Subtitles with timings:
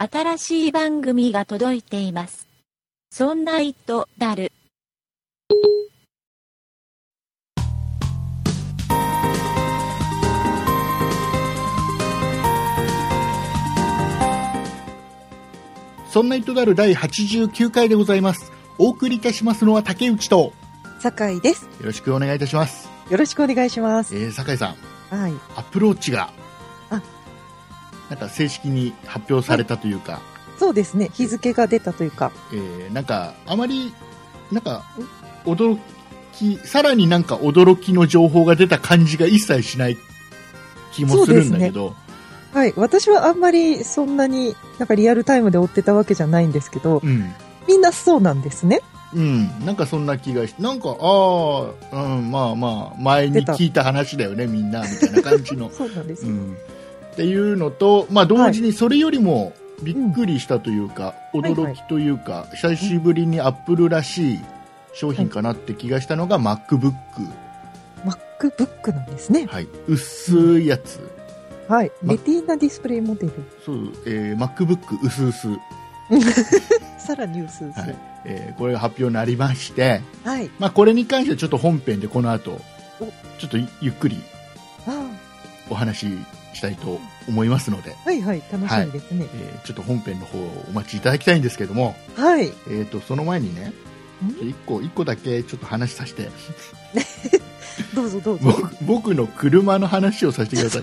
[0.00, 2.46] 新しい番組が届いています。
[3.10, 4.52] そんな糸だる。
[16.08, 18.52] そんな糸である第89回でございます。
[18.78, 20.52] お送りいたしますのは竹内と、よ
[21.00, 21.68] 酒井です。
[21.82, 22.88] ろしくお願いいたします。
[23.10, 24.14] よろしくお願いします。
[24.16, 24.76] えー、酒井さ
[25.10, 25.32] ん、はい。
[25.56, 26.47] アプローチがあ、
[28.10, 30.20] なんか正式に発表されたというか、
[30.58, 31.10] そうですね。
[31.12, 32.32] 日付が出たというか。
[32.52, 33.94] えー、なんか、あまり、
[34.50, 34.84] なんか、
[35.44, 35.78] 驚
[36.32, 39.96] き、さらになんか驚きの情報が出た感じが一切しない
[40.92, 41.94] 気もするんだけど、
[42.52, 42.72] はい。
[42.76, 47.32] 私はあんまりそんなになんかリアルタイムで追ってたわけじゃないんですけど、うん。
[47.68, 48.80] みんなそうなんですね。
[49.14, 55.70] うん、なんかそんな気がして、なんか、ああ、うん、まあまあ、前に聞いた話だよね、みんな、みたいな感じの。
[55.72, 56.26] そうなんです。
[56.26, 56.56] うん、
[57.18, 61.40] っていうのと、まあ、同時にそれよりもびっくりしたというか、ん。
[61.40, 64.40] はい驚きというか、久しぶりにアップルらしい
[64.92, 66.94] 商品かなって気がしたのが MacBook、
[68.04, 69.46] MacBook なんですね。
[69.46, 71.00] はい、薄いやつ、
[71.68, 71.92] はい。
[72.02, 73.32] まレティーナディスプレイモデル。
[73.66, 75.60] そうえー、MacBook 薄々、
[76.98, 77.74] さらに薄々。
[77.74, 77.96] はい。
[78.26, 80.50] えーこれが発表になりまして、はい。
[80.60, 82.60] まあ、これに関してはちょっと本編でこの後
[83.00, 83.06] お。
[83.38, 84.18] ちょっとゆっくり
[84.86, 85.04] あ
[85.68, 86.06] お話
[86.58, 88.42] ししたいと思いますので、あはいはい。
[88.52, 89.26] 楽しみですね。
[89.32, 92.52] えーちょっと本編の方をお待ちいただきたいんですけども、はい。
[92.68, 93.72] えー、とその前にね
[94.24, 94.48] ん？
[94.48, 96.28] 一個一個だけちょっと話させて
[97.94, 98.44] どうぞどうぞ。
[98.44, 100.82] 僕僕の車の話をさせてください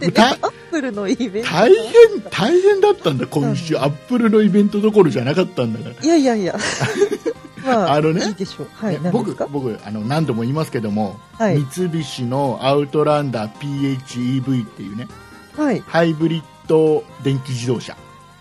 [0.00, 0.12] ね。
[0.12, 1.50] たアップルのイベント。
[1.50, 1.82] 大変
[2.30, 6.56] 大変だったんだ今週アップルのイベントどころじゃなかったんだから、いやいやいや。
[7.66, 8.68] まあ、 あのねいいでしょう。
[8.74, 9.02] はい。
[9.02, 11.64] ね僕僕あの何度も言いますけども、はい。
[11.72, 15.08] 三菱のアウトランダー PHEV っていうね
[15.56, 15.82] はい。
[15.86, 17.96] ハイブリッド電気自動車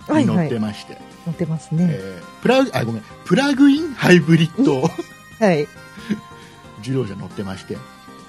[0.09, 1.87] に乗はいはいってまして、乗ってますね。
[1.89, 5.67] えープラグあごめんプラグインハイブリッドはい。
[6.79, 7.75] 自動車乗ってまして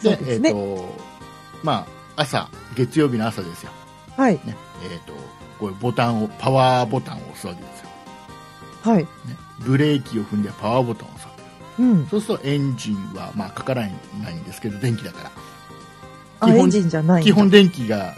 [0.02, 0.94] ですねえっ、と
[1.62, 1.86] ま
[2.16, 3.72] あ朝月曜日の朝ですよ
[4.16, 4.34] はい。
[4.44, 4.56] ね
[4.90, 5.12] えー、と
[5.58, 7.88] こういうボタンをパワーボタンを押すわけですよ、
[8.82, 9.02] はい。
[9.02, 9.08] ね、
[9.60, 11.26] ブレーキを踏んでパワーボタンを押
[11.78, 12.06] うん。
[12.06, 15.30] そうするとエンジンは、まあ、かからないんですけど電気だから。
[16.40, 18.14] あ、基本エンジンじゃない基本電気が、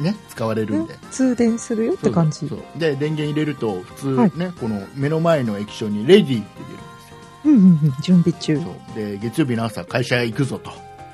[0.00, 2.48] ね、使われるんんで通電するよって感じ。
[2.76, 4.32] で電源入れると普通はい。
[4.36, 7.16] ね、この目の前の液晶に「レディー」って出るんですよ。
[7.44, 7.94] うんうんうん。
[8.02, 8.58] 準備中。
[8.94, 10.70] で月曜日の朝会社へ行くぞと、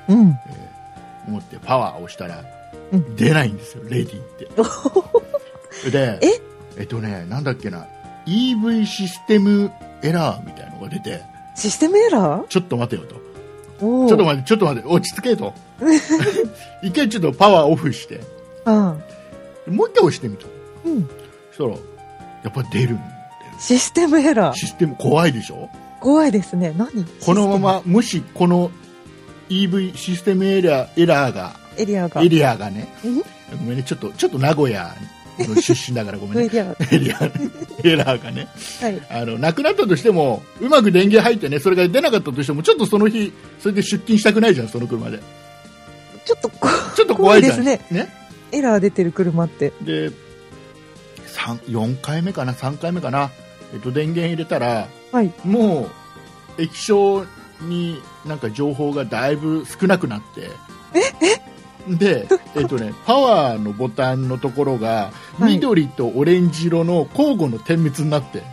[0.09, 0.29] うん。
[0.47, 0.73] えー
[1.25, 2.43] 思ってパワーを押したら、
[2.91, 3.15] うん。
[3.15, 4.49] 出ないんですよレディーって。
[5.89, 6.27] でえ？
[6.77, 7.85] えっとねなんだっけな
[8.25, 11.21] EV システムエラーみたいなのが出て
[11.55, 12.47] システムエラー？
[12.47, 13.15] ちょっと待てよと。
[13.79, 15.53] ちょっと待ってちょっと待って落ち着けと。
[16.81, 18.21] 一回ちょっとパワーオフして。
[18.65, 18.95] あ
[19.67, 20.45] あもう一回押してみた。
[20.85, 21.09] うん。
[21.51, 23.09] そしたらやっぱ出るんだよ。
[23.59, 24.55] システムエラー。
[24.55, 25.69] システム怖いでしょ？
[25.99, 26.73] 怖いですね。
[26.77, 27.05] 何？
[27.25, 27.57] このま。
[27.59, 28.71] まもしこの
[29.49, 32.21] EV システムエラーエラーがエリアが。
[32.21, 32.87] エリアがね。
[33.03, 33.17] うん。
[33.19, 33.23] ご
[33.65, 34.91] めんねちょっとちょっと名古屋の
[35.61, 36.45] 出身だからごめんね。
[36.45, 36.75] エリアが。
[37.83, 38.47] エラーがね。
[38.79, 39.01] はい。
[39.09, 45.19] あのなくなったとしてもうまく電源入ってねそれが出なかったとしてもちょっとその日それで出勤したくないじゃんその車で。
[46.25, 47.81] ちょっとこ、ちょっと怖いですね。
[48.51, 49.73] エラー出てる車って。
[49.81, 50.11] で
[51.25, 53.31] 三4回目かな？3回目かな、
[53.73, 55.33] えっと、電源入れたらはい。
[55.43, 55.89] も
[56.57, 57.25] う液晶
[57.61, 60.49] になんか情報がだいぶ少なくなって
[61.87, 65.53] で、 えっとね、パワーのボタンのところがはい。
[65.53, 68.43] 緑とオレンジ色の交互の点滅になって、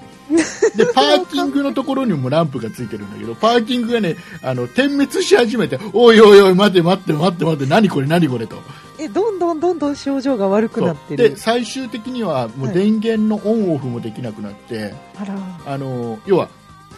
[0.76, 8.56] で パーキングのところにもランプがついてるんだけどパーキングがねあの点滅し始めておいおいおい待て待って待って待って何これ何これと。
[8.98, 11.30] え、どんどんどんどん症状が悪くなってる。
[11.30, 12.74] で最終的にはもうはい。
[12.74, 15.34] 電源のオンオフもできなくなって、あら。
[15.66, 16.48] あの要は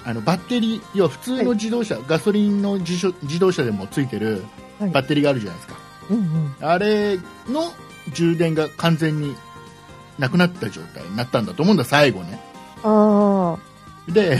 [0.05, 4.45] あのバッテリー要は普通の自動車、ガソリンの自動自動車でもついてる
[4.81, 4.91] はい。
[4.91, 5.77] バッテリーがあるじゃないですか、
[6.11, 6.55] うんうん。
[6.61, 7.19] あれ
[7.49, 7.73] の
[8.13, 9.37] 充電が完全に
[10.19, 12.41] なくなった状態になったんだと思うんだ最後ね。
[12.83, 13.57] あ
[14.09, 14.39] で、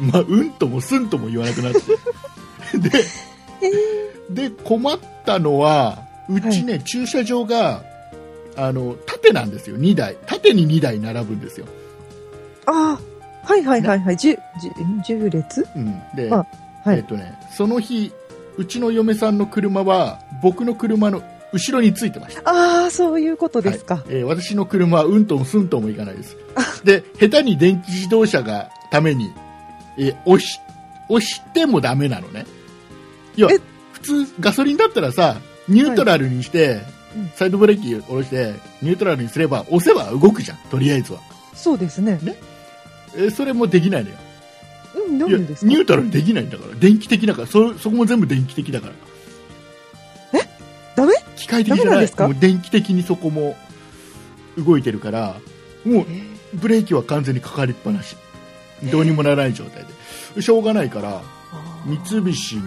[0.00, 1.80] まあ、うんともすんとも言わなくなって。
[2.78, 3.00] であ。
[3.62, 7.84] えで困ったのはうちね、駐車場が
[8.56, 9.76] あの縦なんですよ。
[9.76, 10.16] 2台。
[10.26, 11.66] 縦に2台並ぶんですよ、
[12.66, 12.98] ああ。
[13.44, 14.16] はいはいはいはい。
[14.16, 15.66] じゅ、じゅ、十列？
[15.76, 16.44] うん、で、あ
[16.84, 16.96] はい。
[16.96, 18.12] えっ、とねその日
[18.56, 21.22] うちの嫁さんの車は僕の車の
[21.52, 22.42] 後ろについてました。
[22.50, 23.96] ああ、そういうことですか。
[23.96, 24.04] はい。
[24.08, 26.36] えー私の車はうんともすんともいかないです。
[26.84, 29.32] で下手に電気自動車がために、
[29.96, 30.60] えー押し
[31.08, 32.46] 押してもダメなのね。
[33.36, 33.60] いやえ？
[33.92, 35.36] 普通ガソリンだったらさ
[35.68, 36.80] ニュートラルにして、
[37.16, 37.28] うん。
[37.34, 41.20] サイドブレーキを下ろしてニュートラルにすれば押せば動くじゃんとりあえずは。
[41.54, 42.20] そうですね。
[43.16, 44.16] えそれもできないのよ。
[45.08, 45.70] うん、なんでですか？
[45.70, 46.74] ニュートラルにできないんだから。
[46.74, 47.46] 電気的だから。
[47.46, 48.92] そそこも全部電気的だから
[50.96, 51.14] ダメ？
[51.36, 52.00] 機械的じゃない。
[52.00, 52.26] ですか？
[52.26, 53.56] もう電気的にそこも
[54.58, 55.36] 動いてるから
[55.84, 56.06] もう
[56.54, 58.16] ブレーキは完全にかかりっぱなし。
[58.90, 59.84] どうにもならない状態
[60.34, 60.42] で。
[60.42, 61.22] しょうがないから
[61.86, 62.62] 三菱に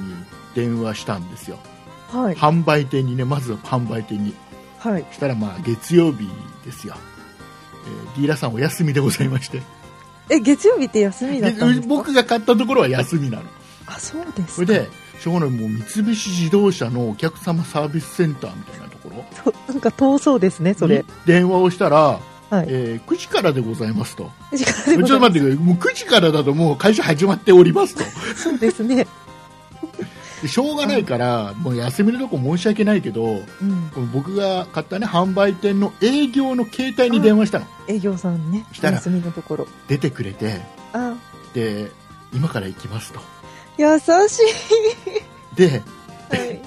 [0.56, 1.60] 電話したんですよ。
[2.08, 2.36] はい。
[2.36, 4.34] 販売店にねまずは販売店に。
[4.80, 5.06] はい。
[5.12, 6.28] したらまあ月曜日
[6.66, 9.62] ですよ、えーディーラーさんお休みでございまして。
[10.30, 11.88] え、月曜日って休みだったんですか？
[11.88, 13.44] 僕が買ったところは休みなの。
[13.88, 14.48] あ、そうですか。
[14.48, 21.04] それでしょうがないもう三菱自動車のお客様サービスセンターみたいなところとなんか遠そうですね、それに。
[21.26, 22.20] 電話をしたら、
[22.50, 22.66] はい。
[22.70, 28.04] えー9時からでございますとちょっと待ってくださいもう9時からだともう会社始まっておりますと
[28.36, 29.06] そうですね。
[30.42, 33.44] でしょうがないから、もう休みのとこ申し訳ないけどうん。
[33.94, 38.66] この僕が買ったね販売店の営業の携帯に電話したの営業さんね。
[38.72, 39.68] したら休みのところ。
[39.88, 40.62] 出てくれて
[40.94, 41.16] あ、
[41.54, 41.92] で
[42.34, 43.20] 今から行きますと
[43.80, 43.98] 優
[44.28, 44.42] し
[45.56, 45.70] でい。
[45.70, 46.60] はい。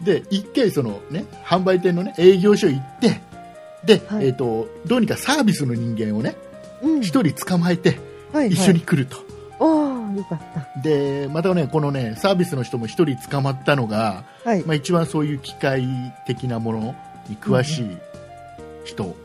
[0.04, 3.20] で一回そのね販売店のね営業所行って
[3.84, 6.36] で、はいえっ、とどうにかサービスの人間をね
[6.82, 7.00] うん。
[7.00, 7.98] 一人捕まえて
[8.32, 8.48] はい、はい。
[8.50, 8.80] 一緒に。
[8.80, 9.16] 来ると、
[9.58, 10.80] おー、よかった。
[10.82, 14.62] でまたねこのねサービスの人も一人捕まったのが、はい。
[14.64, 15.82] まあ、一番そういう機械
[16.26, 16.94] 的なもの
[17.28, 17.98] に詳しい
[18.84, 19.16] 人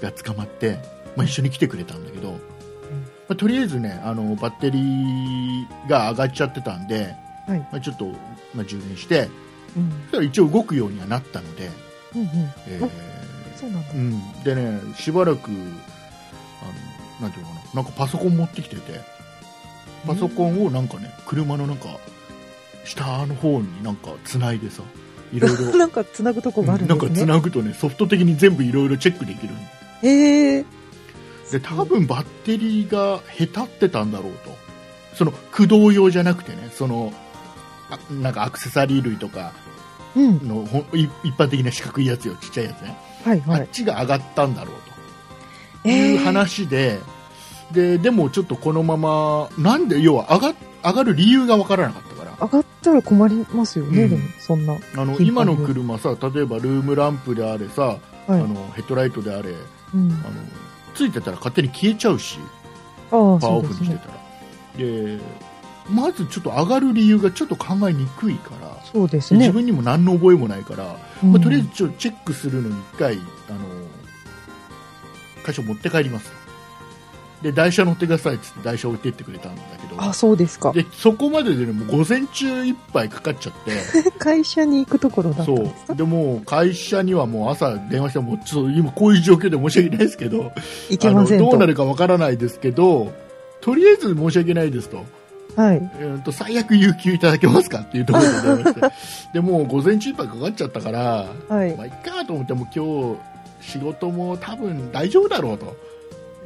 [0.00, 0.78] が捕まって、
[1.16, 2.38] まあ、一緒に来てくれたんだけど、
[3.28, 7.14] まあ、とりあえずねあのバッテリーが上がっちゃってたんで、
[7.46, 8.06] はいまあ、ちょっと、
[8.54, 9.28] まあ、充電して
[9.76, 9.90] うん。
[9.90, 11.70] そしたら一応動くようにはなったので、
[12.14, 12.28] うんうん。
[12.68, 12.90] えお
[13.58, 13.96] そうなんだー。
[13.96, 15.58] うん、でねしばらくあの
[17.20, 19.00] なんていうのかななんかパソコン持ってきてて
[20.06, 21.88] パソコンをなんかね車のなんか
[22.84, 24.82] 下の方になんかつないでさ
[25.32, 27.24] いろいろ なんか繋ぐとこがあるんなんかですね。
[27.24, 29.54] つなぐとねソフト的に全部いろいろチェックできる
[30.02, 30.64] へえ。
[31.50, 34.56] で多分バッテリーがへたってたんだろうと
[35.14, 37.12] その駆動用じゃなくてねその
[37.90, 39.52] あなんかアクセサリー類とか
[40.16, 40.48] うん。
[40.48, 43.68] のほんい一般的な四角いやつよちっちゃいやつね、はいはいあっ。
[43.68, 46.98] ちが上がったんだろうとえいう話で、
[47.72, 54.74] ででもちょっとこのままなんで要は上が上がる理由がわからなかったから上がったら困りますよね、うんでも、そんな。
[54.96, 58.00] あの今の車さ例えばルームランプであれさ、はい。
[58.28, 60.10] あのヘッドライトであれうん。
[60.10, 60.20] あの
[60.94, 62.38] ついてたら勝手に消えちゃうし
[63.10, 63.62] パワーオ。
[63.62, 64.14] フにしてたら
[64.76, 65.18] で,、
[65.88, 69.40] まずちょっと上がる理由がちょっと考えにくいから、そうですね。
[69.40, 73.58] 自分にも何の覚えもないから、うんまあ、とりあえずちょっとチェックするのに1回あの
[75.44, 76.43] 会社持って帰りますと
[77.44, 80.02] で台車乗ってくださいっつって台車置いてってくれたんだけど。
[80.02, 80.72] あ、そうですか。
[80.72, 83.52] でそこまでで、ね、もう午前中いっぱいかかっちゃっ
[84.02, 84.10] て。
[84.18, 85.92] 会社に行くところだったんそですか？
[85.92, 85.96] う。
[85.96, 90.52] でもう会社にはもう朝電話してもちょっと今こういう状況で申し訳ないですけど
[90.88, 93.12] 行けませんどうなるかわからないですけど
[93.60, 95.04] とりあえず申し訳ないですと,、
[95.54, 95.90] はい。
[96.00, 98.80] えー、と最悪有給いただけますかっていうところで電話して。
[99.34, 101.76] でもう午前中いっぱいかかっちゃったから、はい。
[101.76, 101.82] ま。
[101.82, 103.16] あ、いっかと思っても今
[103.62, 105.76] 日仕事も多分大丈夫だろうと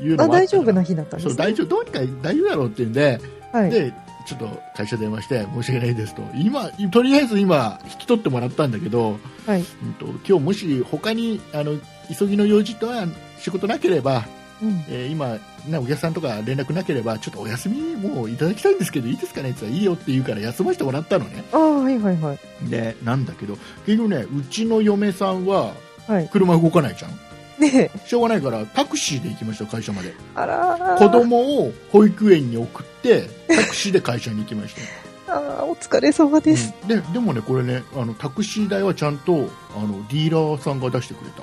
[0.00, 1.30] いうのあ、もあ大丈夫な日だったんですね。
[1.30, 3.20] そう大丈夫どうにか大丈夫だろうっていうんで、
[3.52, 3.70] はい。
[3.70, 3.92] で
[4.26, 9.60] ちょっと会社電話して申し訳ないですと今とりあえず今引き取ってもらったんだけど、はい。
[9.82, 11.78] うんと今日もし他にあの
[12.18, 13.06] 急ぎの用事とは
[13.38, 14.26] 仕事なければ、
[14.62, 14.84] うん。
[14.90, 22.38] えー今、ね、お客さんとか連絡なければちょっとお休みもういただきたいんですけどいいですかねって言ったらいいよって言うから休ませてもらったのねああ、はいはいはい。
[22.68, 23.56] でなんだけど
[23.86, 25.72] 結局ねうちの嫁さんは
[26.06, 26.28] はい。
[26.28, 27.10] 車動かないじゃん
[27.58, 27.90] ね。
[27.94, 28.08] え。
[28.08, 30.14] しょうがないからタクシーで行きました会社まで。
[30.34, 30.98] あらー。
[30.98, 34.80] 子供を保育園に送ってタクシーで会社に行きました。
[35.34, 36.74] ああ、お疲れ様です。
[36.82, 36.88] うん。
[36.88, 41.42] ででもねこれねあのタクシー代はちゃんとあのディーラーさんが出してくれた。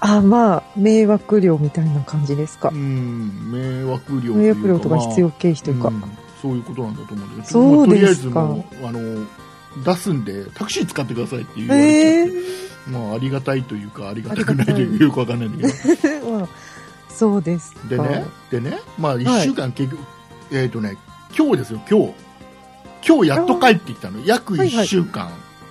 [0.00, 2.68] あまあ、迷惑料みたいな感じですか。
[2.68, 2.76] う。
[2.76, 3.50] ん。
[3.50, 5.88] 迷惑料迷惑料とか必要経費というか。
[5.88, 6.02] うん
[6.44, 9.26] そういうことなんだと思うんだけどそうとりあえですかずもうあの
[9.82, 12.34] 出すんでタクシー使ってくださいって言われちええゃって、
[12.86, 16.30] まあ、ありがたいというかありがたくないというかよくわかんないんだけど。
[16.30, 16.48] ま あ、
[17.08, 17.72] そうです。
[17.74, 17.88] か。
[17.88, 20.02] でねでね、まあ、1週間結局、
[20.50, 20.96] えっ、とね
[21.36, 22.12] 今日ですよ今日。
[23.06, 24.24] 今日やっと帰ってきたの。
[24.24, 25.30] 約1週間、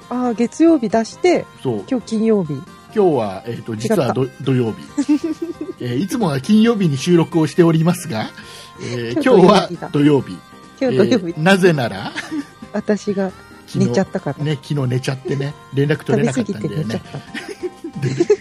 [0.09, 1.83] ああ、月曜日出して、そう。
[1.89, 2.53] 今日金曜日。
[2.95, 4.77] 今日は、えー、と実はど土曜日、
[5.81, 8.29] えーいつもは金曜日に収録をしておりますが、
[8.81, 10.37] えー今今日日は土土曜日。
[10.79, 12.11] 今日土曜日、えーなぜなら
[12.71, 14.43] 私が昨寝ちゃったから。
[14.43, 17.19] ね、昨日寝ちゃってね連絡取れなかったんだよねて寝ちゃった。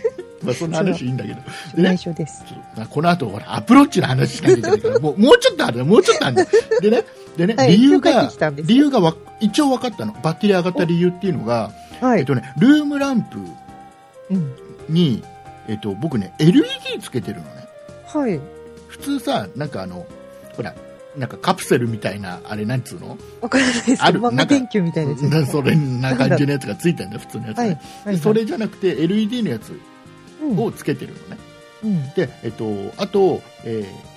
[0.42, 1.36] まあ、そんな話いいんだけど
[1.76, 2.44] でね内緒です。
[2.90, 6.46] この後ほらアプローチの話しなきゃいけないからもうもうちょっとあるよもうちょっとある
[6.80, 7.04] でね
[7.36, 12.20] でね、はい理由が理由がわ一応分かったのバッテリー上がった理由っていうのが、はい。
[12.20, 13.38] えっとね、ルームランプ
[14.30, 14.54] うん。
[14.88, 15.22] に、
[15.68, 16.66] えっと、僕ね LED
[17.00, 17.68] つけてるのね
[18.06, 18.40] はい。
[18.88, 20.06] 普通さなんかあの
[20.54, 20.74] ほら
[21.16, 23.18] なんかカプセルみたいなあれなんつうの？
[23.40, 27.78] わからないですあるなんか電球みたいなやつそれな感じのやつがついてるんだよ普通のやつね、はい。
[28.06, 28.18] はい。
[28.18, 29.78] それじゃなくて LED のやつ
[30.42, 31.38] うん、をつけてるのね、
[31.84, 32.10] うん。
[32.14, 32.64] で、えっと、
[32.96, 34.12] あと、えー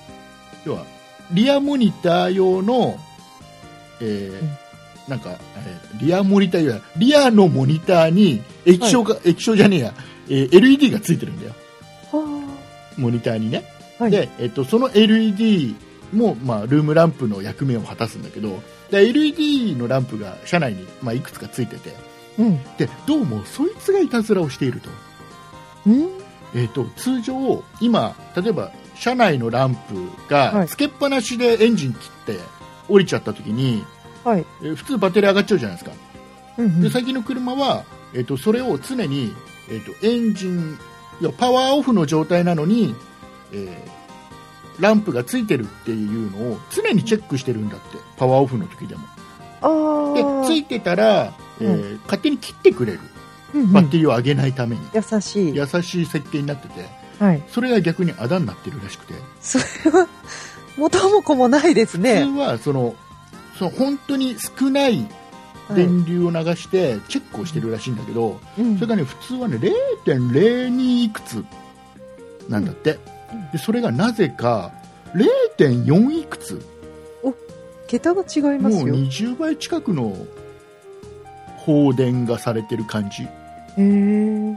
[0.65, 0.85] 要は
[1.31, 2.97] リアモニター用の、
[4.01, 4.49] えーうん
[5.07, 9.93] なんか、えーリアモニター用リアのモニターに液晶が、液晶じゃねえや、
[10.29, 11.53] えー LED がついてるんだよ
[12.11, 12.47] は
[12.97, 13.63] モニターにね、
[13.99, 14.03] あ。
[14.05, 14.11] はい。
[14.11, 15.75] で、えっと、その LED
[16.13, 21.93] も、まあ、ルームランプの役目を果たすんだけどで LED のランプが車内に、まあ、いくつかついてて
[22.37, 22.63] うん。
[22.77, 24.89] でどうもそいつがいたずらをしていると。
[25.87, 26.09] うん。
[26.53, 29.95] えー、と通常、今、例えば車内のランプ
[30.33, 32.39] はいがつけっぱなしでエンジン切って
[32.87, 33.83] 降りちゃった時に、
[34.23, 34.45] はい。
[34.61, 35.95] えー普通バッテリー上がっちゃうじゃないですか、
[36.57, 36.81] うんうん。
[36.81, 37.83] で最近の車は、
[38.13, 39.33] えー、とそれを常に、
[39.69, 40.77] えー、とエンジン
[41.21, 42.95] いやパワーオフの状態なのに、
[43.51, 44.04] えー
[44.79, 47.97] ランプがついてるっていうのを常にチェックしてるんだって。
[48.17, 49.03] パワーオフの時でも。
[50.13, 50.47] で。
[50.47, 52.99] ついてたら、えー勝手に切ってくれる。
[53.53, 53.71] うんうん。
[53.71, 55.55] バッテリーを上げないために、優しい。
[55.55, 56.85] 優しい設計になってて。
[57.19, 57.43] はい。
[57.49, 59.13] それが逆にあだになってるらしくて。
[59.41, 59.57] そ
[59.89, 60.07] れは、
[60.77, 62.25] 元も子もないですね。
[62.25, 62.95] 普通はその
[63.57, 65.07] その本当に少ない
[65.69, 68.75] はい電流を流してチェックをしてるらしいんだけど、うん。
[68.75, 69.57] それがね普通はね
[70.05, 71.43] 0.02いくつ
[72.49, 73.14] なんだって、うん
[73.51, 74.71] でそれがなぜか
[75.57, 76.65] 0.4いくつ
[77.87, 78.87] 桁が違いもうますよ。
[78.87, 80.15] へ20倍近くの
[81.57, 83.27] 放電がされてる感じ
[83.77, 84.55] え。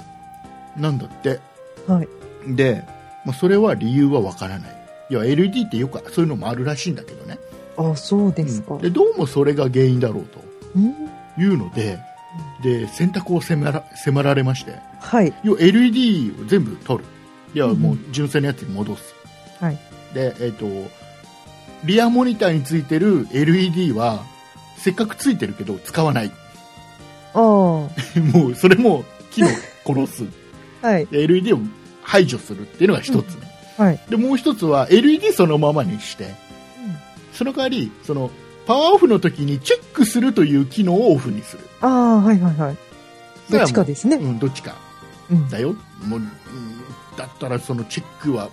[0.76, 1.40] なんだって
[1.86, 2.08] はい。
[2.54, 2.84] で、
[3.24, 4.76] まあ、それは理由はわからない
[5.10, 7.38] いや LED ってよくそういうのもあるらしいんだけどね
[7.76, 8.80] あ、そうですかうん。
[8.80, 10.40] でどうもそれが原因だろうと
[10.76, 10.94] うん。
[11.42, 11.98] いうので
[12.62, 15.32] で選択を迫ら迫られましてはい。
[15.42, 17.04] 要は LED を全部取る
[17.54, 19.14] いやうんもう純正のやつに戻す、
[19.60, 19.78] はい
[20.14, 20.66] でえっ、と
[21.84, 24.24] リアモニターについてる LED は
[24.78, 26.32] せっかくついてるけど使わない
[27.34, 27.40] ああ。
[27.40, 27.88] も
[28.48, 29.48] うそれも機能
[29.84, 30.24] 殺す
[30.82, 31.06] はい。
[31.06, 31.58] で LED を
[32.02, 34.00] 排除するっていうのが一つね、はい。
[34.08, 36.34] でもう一つは LED そのままにして
[37.32, 38.30] その代わりその
[38.66, 42.76] パワーオフの時にチェックするという機能をオフにするああ、はいはいはい。
[43.50, 44.16] どっちかですね。
[44.16, 44.74] うん、どっちか
[45.30, 45.48] うん。
[45.48, 45.74] だよ
[46.04, 46.30] もう、うん
[47.18, 48.48] だったらそのチェックは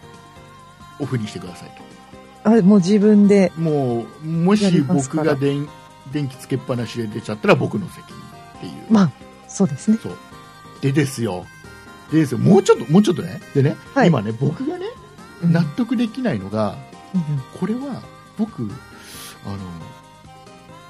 [0.99, 1.71] オフにしてください
[2.43, 3.51] あ、もう自分で。
[3.55, 5.67] ともうもし僕が電
[6.11, 8.15] 電気つけっぱなしで出ちゃったら僕の責任
[8.57, 9.11] っていう、まあ、
[9.47, 9.97] そうですね。
[10.01, 10.17] そう。
[10.81, 11.45] でですよ。
[12.11, 12.37] でですよ。
[12.37, 13.41] もうちょっともうちょっとね。
[13.53, 14.09] でね、はい。
[14.09, 14.85] 今ね僕がね
[15.43, 15.51] うん。
[15.51, 16.75] 納得できないのが、
[17.13, 17.21] うん
[17.59, 18.01] これは
[18.37, 18.63] 僕
[19.45, 19.57] あの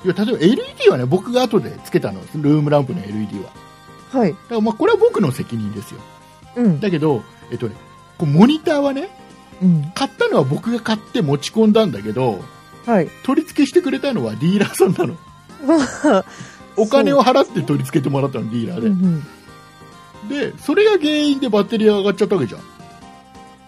[0.04, 2.20] いや例えば LED はね僕が後でつけたの。
[2.36, 3.52] ルームランプの LED は
[4.14, 4.32] うんはい。
[4.32, 6.00] だからまあこれは僕の責任ですよ
[6.56, 6.80] うん。
[6.80, 7.76] だけど、えっとね、
[8.18, 9.10] こうモニターはね
[9.62, 9.92] うん。
[9.96, 12.42] 買ったのは僕が買って持ち込んだんだけど
[12.86, 13.10] はい。
[13.24, 15.18] 取り付けしてくれたのはディーラーさんなの
[15.66, 16.26] まあ、
[16.78, 19.22] お金を払って取り付けてもらったのディーラーうん
[20.30, 20.54] で、うん。
[20.54, 22.62] でそれが原因でバッテリーが上がっちゃったわけじゃん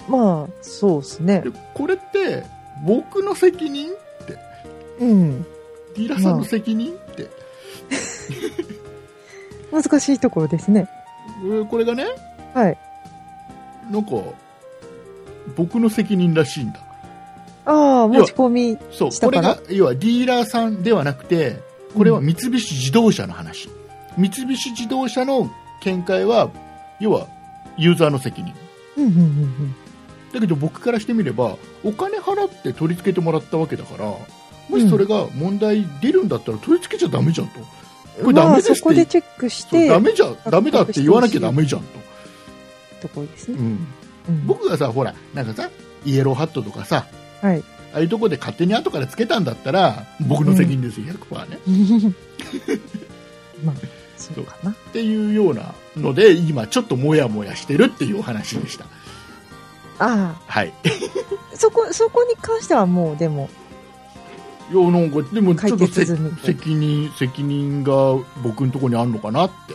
[0.08, 1.52] まあ、そうですねで。
[1.74, 2.46] これって
[2.86, 3.92] 僕の責任？
[5.00, 5.44] うん。
[5.44, 6.94] ディーラーさんの責任？
[6.94, 7.30] って、
[9.72, 10.88] 難しいところですね。
[11.44, 12.06] えこれがね
[12.54, 12.78] はい。
[13.92, 14.12] なんか
[15.56, 16.80] 僕の責任らしいんだ。
[17.66, 18.78] ああ、持ち込み。
[18.92, 21.60] そうこれが要はディーラーさんではなくて
[21.96, 23.70] これは三菱自動車の話、
[24.18, 25.50] 三菱自動車の
[25.84, 26.50] 見解は
[27.00, 27.28] 要は
[27.78, 28.54] ユーザーの責任。
[28.98, 29.76] うんうんうん
[30.34, 34.14] だけど僕からしてみればお金払って取り付けてもらったわけだから
[34.70, 37.66] もしそれが問題出るんだったら取り付けちゃダメじゃんと、こ
[38.24, 38.36] うん。
[38.36, 38.76] まあ、れダメですって。
[38.76, 41.88] そこでチェックして、ダメじゃダメだって言わなきゃダメじゃんと、
[43.02, 43.58] ところですね。
[43.58, 43.88] うん、
[44.30, 44.48] うん。
[44.48, 45.70] 僕がさほらなんかさ
[46.06, 47.08] イエローハットとかさ
[47.42, 47.64] はい。
[47.94, 52.14] ああいうとこで勝手に後からつけたんだったら僕の責任ですよ、100%ね
[53.64, 53.76] まあ、
[54.18, 54.72] そうかな。
[54.72, 58.86] っていうようなので今ちょっとモヤモヤしてるっていうお話でした
[60.00, 60.90] あはいあ、
[61.56, 63.50] そこ、そこに関してはもう、でも、
[64.72, 67.94] いやなんかでもちょっと責任責任が
[68.44, 69.74] 僕のところにあるのかなって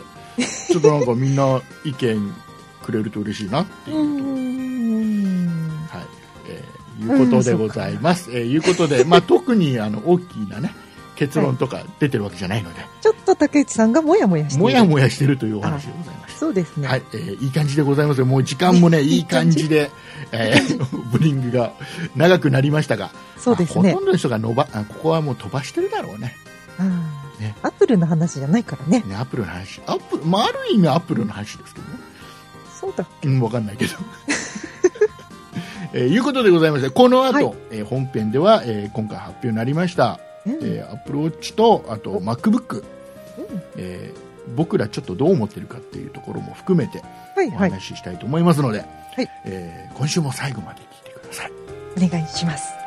[0.70, 2.34] ちょっとなんかみんな意見
[2.82, 5.68] くれると嬉しいなっていうう、ん。
[5.88, 6.02] はい
[6.48, 10.74] えーいうことでございます、えーいうことで、まあ、特にあの大きなね
[11.16, 14.62] 結論とか出てるわけじゃないので、ちょっと竹内さんがもやもやしている。
[14.62, 16.88] もやもやしてるというお話でございましたそうですね。
[16.88, 18.26] はい、えーいい感じでございますよ。
[18.26, 19.90] もう時間もね、いい感じで、
[20.32, 21.72] えーブリングが
[22.16, 24.04] 長くなりましたが、そうですねまあほとん。
[24.06, 26.34] どの人が伸ば、あここはもう飛ばしてるだろうね。
[27.38, 29.04] ねアップルの話じゃないからね。
[29.06, 29.80] ね、アップルの話。
[29.86, 31.91] アップル、まあ、ある意味アップルの話ですけどね。
[32.82, 33.06] そうだ。
[33.24, 33.92] うん、わかんないけど。
[35.94, 47.00] えーいうことでございまして、この後、はいえー本編では、えー今回発表になりました、うんえー、Apple Watch と、あとお MacBook、うんえー僕らちょっとどう思ってるかっていうところも含めて
[47.36, 47.70] おはいはい。
[47.70, 48.84] 話ししたいと思いますので、は
[49.22, 51.52] いえー今週も最後まで聞いてください。
[52.04, 52.81] お願いします。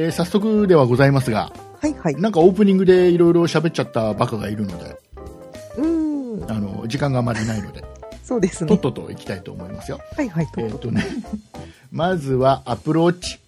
[0.00, 2.14] えー早速ではございますが、はいはい。
[2.14, 4.96] なんかオープニングでいろいろ喋っちゃったバカがいるので、
[5.76, 6.50] うーん。
[6.50, 7.84] あの時間があまりないので、
[8.24, 8.68] そうですね。
[8.68, 10.00] とっとと行きたいと思いますよ。
[10.16, 10.46] はいはい。
[10.46, 11.04] とえっ、とね、
[11.92, 13.40] まずはアプローチ。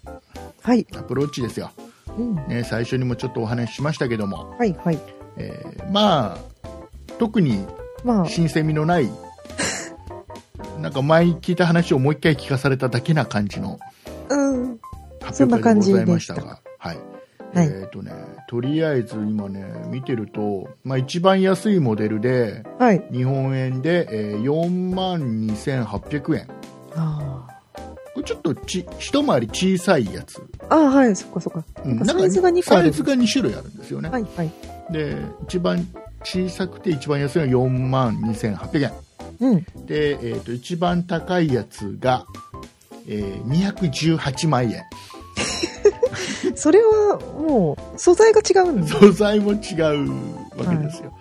[0.60, 0.86] はい。
[0.94, 1.70] アプローチですよ。
[2.18, 2.34] うん。
[2.48, 4.98] ね、最初にもちょっとお話ししましたけども、はいはい。
[5.38, 6.38] えーまあ、
[7.18, 7.64] 特に
[8.04, 9.08] まあ、新鮮味のない、
[10.80, 13.78] なんか前に聞いた話をもう一回聞かされただけな感じのうん。
[15.32, 16.96] 発そんな表会でございま感じでしたが、はい。
[17.54, 18.12] はいえっ、とね、
[18.48, 23.04] とりあえず今ね、見てると、まあ一番安いモデルで、はい。
[23.12, 26.48] 日本円で、えー、4万2800円。
[26.96, 27.46] あ
[28.14, 30.42] これちょっとち一回り小さいやつ。
[30.68, 30.76] あ。
[30.76, 31.16] ああ、はい。
[31.16, 31.64] そっかそっか。
[31.84, 34.08] うんサイズが2個サイズが2種類あるんですよね。
[34.08, 34.50] はいはい。
[34.90, 35.86] で、一番
[36.24, 38.92] 小さくて一番安いのは4万2800円。
[39.40, 39.86] うん。
[39.86, 42.24] で、えー、と一番高いやつが、
[43.06, 44.82] えー、218万円
[46.54, 48.86] それはもう、素材が違うんだ。
[48.86, 50.10] 素材も違う
[50.56, 51.12] わけですよ、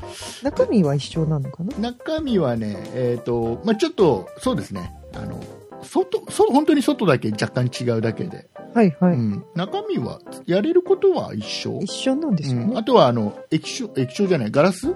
[0.44, 1.92] 中身は一緒なのかな？
[1.92, 4.94] 中身はね、えーとまあ、ちょっとそうですね。
[5.14, 5.40] あの
[5.84, 9.14] 外そ本当に外だけ若干違うだけで、はいはい。
[9.14, 12.78] うん、中身はやれることは一緒、一緒なんですようん、ね。
[12.78, 14.94] あとはあの液晶液晶じゃないガラス？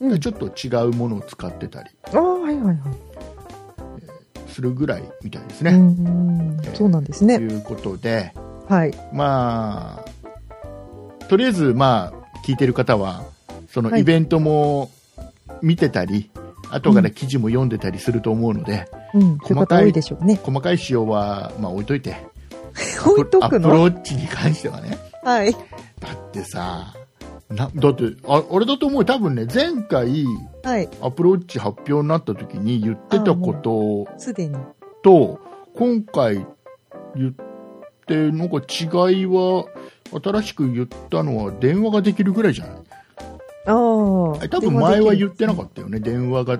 [0.00, 0.10] うん。
[0.10, 1.90] がちょっと違うものを使ってたり。
[2.12, 2.76] ああ、はいはいはい。
[4.58, 6.60] するぐらいみたいですうね、ん。
[6.74, 7.34] そうなんですとね。
[7.36, 8.32] いうことで、
[8.68, 8.92] はい。
[9.12, 10.02] ま
[11.20, 13.22] あ、とりあえず、まあ、聞いてる方は、
[13.68, 14.90] そのはいイベントも
[15.62, 16.28] 見てたり、
[16.70, 19.38] 後から記事も読んでたりすると思うので、うん。
[19.38, 20.40] 細かい方多いでしょうね。
[20.42, 22.16] 細かい仕様は、まあ、置いといて、
[23.06, 24.98] 置いとくアプロのーチに関してはね。
[25.22, 25.52] はい。
[25.52, 26.94] だってさ、
[27.50, 30.26] なだってあ、あれだと思う、多分ね、前回、
[30.62, 30.88] はい。
[31.00, 34.56] アプローチ発表になった時に言ってたことすでに。
[35.02, 35.40] と、
[35.74, 36.46] 今回
[37.16, 37.34] 言っ
[38.06, 39.64] て、なんか違いは、
[40.22, 42.76] 新しく言ったのは電話ができるぐらいじゃない？
[43.66, 44.44] ああ。
[44.44, 46.58] え多分前は言ってなかっったよね、電話が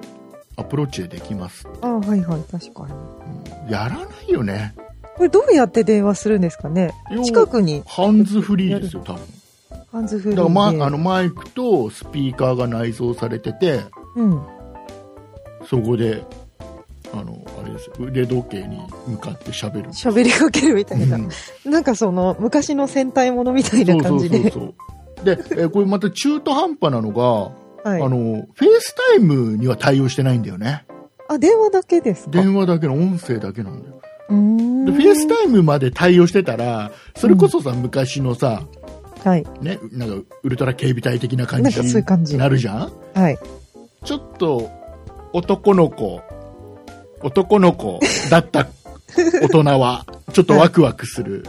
[0.56, 1.86] アプローチでできます、た。
[1.86, 2.42] ああ、はいはい。
[2.50, 2.92] 確かに。
[2.92, 4.74] うんやらないよね、
[5.16, 6.94] これどうやって電話するんですかね？
[7.10, 9.22] 要近くにハンズフリーですよ、多分
[9.98, 10.66] ハンズフリだから、ま。
[10.68, 13.82] あのマイクとスピーカーが内蔵されてて、
[14.14, 14.42] うん。
[15.66, 16.24] そこで、
[17.12, 19.90] あのあれですよ腕時計に向かって喋る。
[19.90, 21.16] 喋りかけるみたいな。
[21.16, 21.28] うん
[21.64, 24.42] なんかその、昔の戦隊ものみたいな感じで。
[24.42, 27.22] そうそうで、えーこれまた中途半端なのが、
[27.90, 28.02] はい。
[28.02, 30.84] あのフェイスタイムには対応してないんだよね
[31.28, 32.30] あ、電話だけですか？
[32.30, 34.00] 電話だけの音声だけなんだよ。
[34.30, 38.62] でフェイスタイムまで対応してたらそれこそさ、昔のさ
[39.24, 39.46] はい。
[39.60, 41.80] ね、なんかウルトラ警備隊的な感じ。
[42.32, 42.92] になるじゃん？
[43.14, 43.38] はい。
[44.04, 44.70] ちょっと
[45.32, 46.20] 男の子
[47.22, 47.98] 男の子
[48.30, 48.68] だった
[49.42, 51.44] 大人はちょっとワクワクする、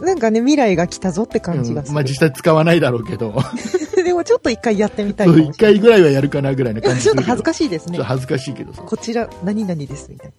[0.00, 1.90] なんかね、未来が来たぞって感じがする。
[1.90, 1.94] うん。
[1.94, 3.34] まあ、実際使わないだろうけど。
[4.04, 6.94] でもちょっと一回やってみたい一回ぐらいはやるかなぐらいな感。
[6.96, 7.96] じ ちょっと恥ずかしいですね。
[7.96, 8.08] ちょっと。
[8.08, 8.82] 恥ずかしいけどさ。
[8.82, 10.32] こちら、何々です、みたい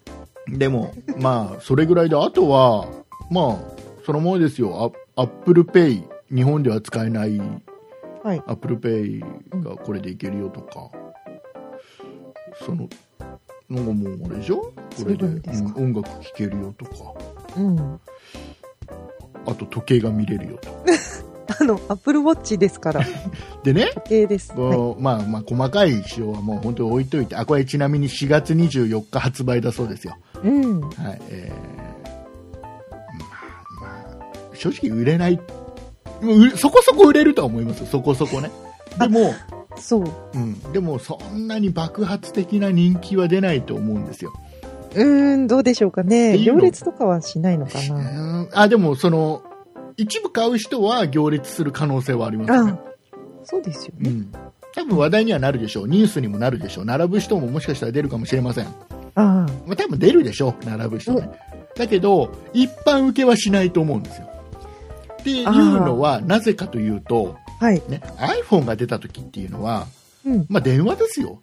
[0.50, 2.88] でもまあそれぐらいであとは
[3.30, 3.58] まあ
[4.06, 4.93] そのままですよ。
[5.16, 7.46] Apple Pay日本では使えないな。
[8.24, 8.44] はい。
[8.48, 9.20] Apple Pay
[9.63, 10.90] がこれでいけるよとか、
[12.66, 12.90] その
[13.70, 14.74] なんかもうあれでしょこ
[15.06, 15.26] れで
[15.76, 16.92] 音楽聴けるよとか
[17.58, 18.00] うん。
[19.46, 20.70] あと時計が見れるよと
[21.60, 23.02] あの、 Apple Watch ですから、
[23.63, 24.52] でね、時計です。
[24.54, 25.02] はい。
[25.02, 30.82] まあまあ細かい仕様はもう本当に置いといてあこれちなみに4月24日発売だそうですようん。
[30.82, 31.78] はいえー
[32.58, 33.88] まあま
[34.52, 35.40] あ正直売れない
[36.56, 37.86] そこそこ売れるとは思いますよ。
[37.88, 38.52] そこそこね。
[39.00, 39.34] でも、
[39.76, 40.04] そう。
[40.34, 44.34] うん、でもそんなに爆発的な人気は出ないと思うんですよ。
[44.96, 46.38] うーん、どうでしょうかね。
[46.38, 48.42] 行列とかはしないのかうな。
[48.44, 49.44] んあでもその
[49.98, 52.72] 一部買う人は行列する可能性はありますよね。
[52.72, 52.80] あ
[53.44, 54.10] そうですよね。
[54.10, 54.32] うん。
[54.74, 55.88] 多分話題にはなるでしょう。
[55.88, 56.86] ニュースにもなるでしょう。
[56.86, 58.66] 並ぶ人ももしかしたら出るかもしれません。
[58.66, 58.70] あ
[59.16, 59.24] あ、
[59.66, 61.30] まあ、多分出るでしょう、並ぶ人ね。
[61.76, 64.30] だけど、一般受けはしないと思うんですよ。
[65.32, 67.82] っていうのは、なぜかというと、はい。
[67.88, 69.88] ね、iPhone が出た時っていうのは、
[70.26, 71.42] うん、まあ、電話ですよ。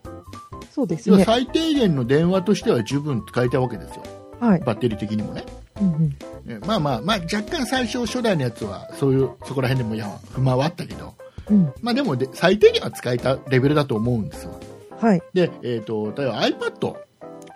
[0.71, 1.25] そうですね。
[1.25, 4.03] 最低限の電話としては十分使えたわけですよ。
[4.41, 4.61] はい。
[4.61, 5.45] バッテリー的にもね。
[5.81, 6.09] うんうん、
[6.47, 11.15] ねまあまあ、まあ、若干最初、初代のやつは、そういう、そこら辺でもいや不満はあったけど、
[11.51, 11.73] うん。
[11.83, 14.59] まあでもで、最低限は使えたレベルだと思うんですよ。
[15.01, 15.23] はい。
[15.33, 16.95] で、えっ、と、例えば iPad、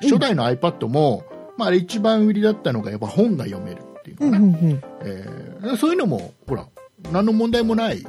[0.02, 1.24] 初代の iPad も、
[1.56, 4.58] まあ、あれ一番売りだったのが、やっぱ本が読めるっていううんのかな。
[4.60, 4.82] うんうん。
[5.02, 6.66] えーそういうのも、ほら、
[7.12, 8.04] 何の問題もない。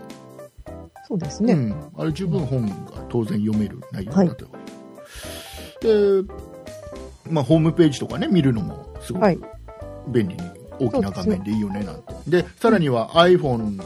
[1.08, 1.54] そうですね。
[1.54, 1.76] うん。
[1.98, 2.76] あれ十分本が
[3.10, 4.50] 当然読める内容だったよ。
[5.82, 6.28] で、
[7.30, 9.44] まあ、ホームページとかね、見るのもすごはいく
[10.08, 10.42] 便利に、
[10.80, 12.14] 大きな画面でいいよね、なんて。
[12.28, 13.82] でさらには iPhone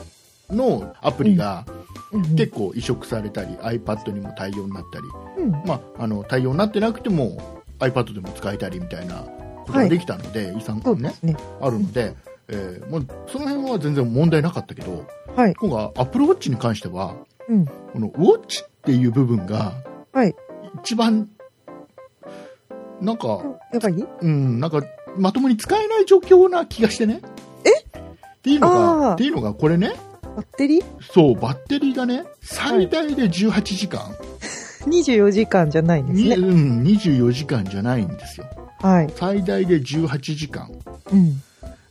[0.49, 1.65] のアプリが
[2.11, 5.05] うんうん結構移植されたり、iPad にも対応になったり、
[5.43, 9.25] うんまあ、あの対応になってなくても iPad でも使えたりみたいな
[9.63, 11.35] ことができたので、遺産ねそうですね。
[11.61, 12.15] あるので、
[12.47, 15.55] えーもうその辺は全然問題なかったけどはい。
[15.55, 17.15] 今回 Apple Watch に関しては
[17.49, 17.65] うん。
[17.65, 19.73] このウォッチっていう部分が
[20.11, 20.35] はい。
[20.83, 21.29] 一番
[23.01, 24.81] なんか、やばいうん、なんか
[25.17, 27.21] まともに使えない状況な気がしてね
[27.65, 27.69] え？
[27.81, 29.93] っていうのがっていうのがこれね
[30.35, 30.85] バッテリー？
[31.01, 34.01] そうバッテリーがね最大で18時間、
[34.87, 36.35] ?24 時間じゃないんですね。
[36.37, 38.47] にうん、24時間じゃないんですよ
[38.83, 39.13] はい。
[39.15, 40.69] 最大で18時間、
[41.11, 41.41] うん。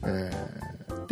[0.05, 0.63] えー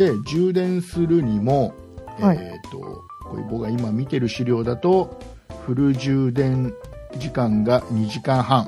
[0.01, 1.75] で充電するにも、
[2.19, 5.19] はいえー、とこれ僕が今見てる資料だと
[5.65, 6.73] フル充電
[7.17, 8.65] 時間が2時間半、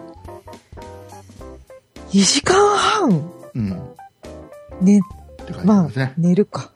[2.09, 3.31] 2時間半？
[3.55, 3.69] うん、
[4.81, 4.99] ね、
[5.41, 6.71] って書いてありまあ寝るか。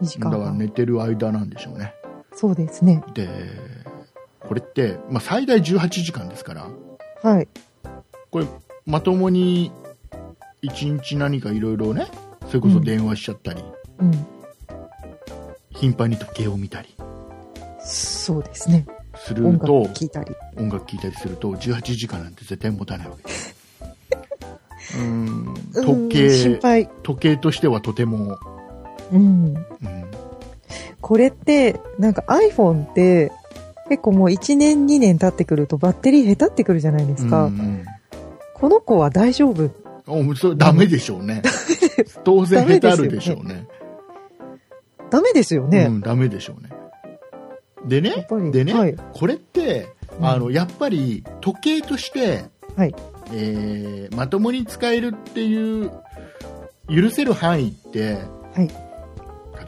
[0.00, 0.52] 2時だから。
[0.52, 1.92] 寝てる間なんでしょうね
[2.34, 3.02] そうですね。
[3.14, 3.28] で
[4.40, 6.66] これって、まあ、最大18時間ですから
[7.22, 7.48] はい。
[8.30, 8.46] これ
[8.88, 9.70] まともに
[10.62, 12.06] 1日何かいろいろね
[12.46, 13.62] それこそ電話しちゃったり、
[13.98, 14.26] うん。
[15.70, 16.96] 頻繁に時計を見たり
[17.80, 18.86] そうですね。
[19.14, 20.34] する音楽と聴いたり。
[20.56, 23.54] 音楽聴いたりすると18時間なんて絶対持たないわけです
[24.96, 25.54] うーん
[26.08, 26.88] 時計配。
[27.02, 28.38] 時計としてはとても、
[29.12, 29.20] うん。
[29.20, 29.56] うん、
[31.02, 33.32] これって、なんか iPhone って、
[33.90, 37.44] 結構もう1年2年経ってくるとバッテリー下手ってくるじゃないですか。
[37.44, 37.84] うんうん
[38.60, 39.70] この子は大丈夫？
[40.06, 41.42] おそれダメでしょうね
[42.24, 43.66] 当然下手あるでしょうね
[45.10, 45.84] ダメですよね。
[45.84, 46.70] うん、ダメでしょうね
[47.86, 48.26] でね。
[48.50, 48.96] でね、はい。
[49.14, 49.88] これって
[50.20, 52.44] あのやっぱり時計として、
[52.76, 52.94] はい
[53.32, 55.90] えーまともに使えるっていう
[56.88, 58.18] 許せる範囲って、
[58.54, 58.88] はい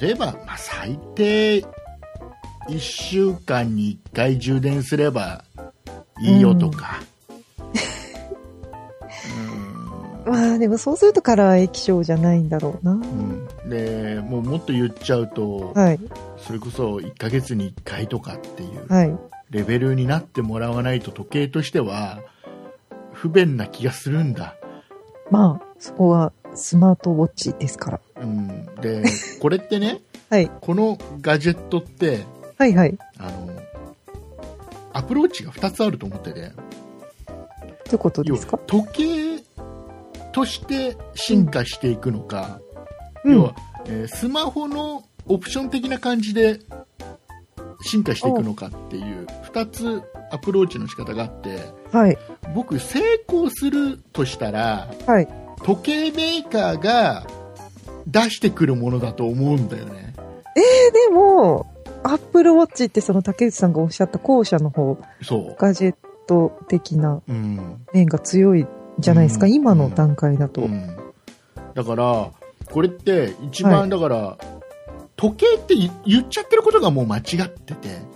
[0.01, 1.59] 例えば、まあ、最低
[2.69, 5.45] 1週間に1回充電すれば
[6.23, 7.03] いいよとか、
[10.31, 12.93] まあでもそうするとカラー液晶じゃないんだろうな。
[12.93, 16.01] うんでもうもっと言っちゃうと、はい。
[16.39, 19.19] それこそ1ヶ月に1回とかっていうはい。
[19.51, 22.21] レベルになってもらわないと時計としては
[23.13, 24.55] 不便な気がするんだ、
[25.33, 28.01] まあ、そこはスマートウォッチですから。
[28.21, 29.03] うん、で
[29.41, 30.49] これってね はい。
[30.61, 32.21] このガジェットって
[32.57, 32.97] はいはい。
[33.19, 33.51] あの
[34.93, 38.59] アプローチが2つあると思っててどういうことですか？
[38.69, 39.20] 時計
[40.33, 42.61] として進化していくのか、
[43.25, 43.55] うん要は。、
[43.87, 46.61] えースマホのオプション的な感じで
[47.83, 51.59] 進化していくのかっていう2つアプローチの仕方があって
[51.93, 52.19] はい。
[52.55, 55.29] 僕成功するとしたらはい。
[55.63, 57.27] 時計メーカーが
[58.07, 60.15] 出してくるものだと思うんだよね
[60.55, 61.67] でも、
[62.03, 65.95] アップルウォッチってその竹内さんがおっしゃった後者の方、そガジェッ
[66.27, 67.23] ト的な
[67.93, 68.67] 面が強い
[68.99, 69.53] じゃないですか、うん。
[69.53, 70.63] 今の段階だと。
[70.63, 70.97] うん、
[71.75, 72.31] だから
[72.71, 73.91] これって一番、はい。
[73.91, 74.39] だから
[75.17, 78.11] 時計って言言っちゃってることがもう間違ってて。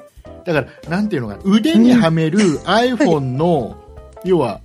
[0.44, 1.42] だからなんていうのかな。
[1.44, 3.76] 腕にはめる iPhone の、
[4.24, 4.60] 要は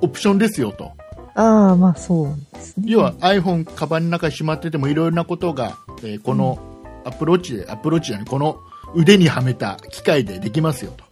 [0.00, 0.92] オプションですよと。
[1.34, 2.84] ああ、まあそうですね。
[2.88, 6.58] 要は iPhone カバンの中にしまっててもいろいろなことが、えーこの
[7.04, 8.60] アプローチでアプローチじゃないこの
[8.94, 11.04] 腕にはめた機械でできますよと。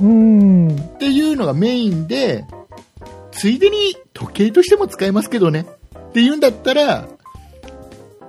[0.00, 0.76] うん。
[0.76, 2.44] っていうのがメインで
[3.34, 5.66] ついでに時計としても使えますけどね
[5.98, 7.08] っていうんだったら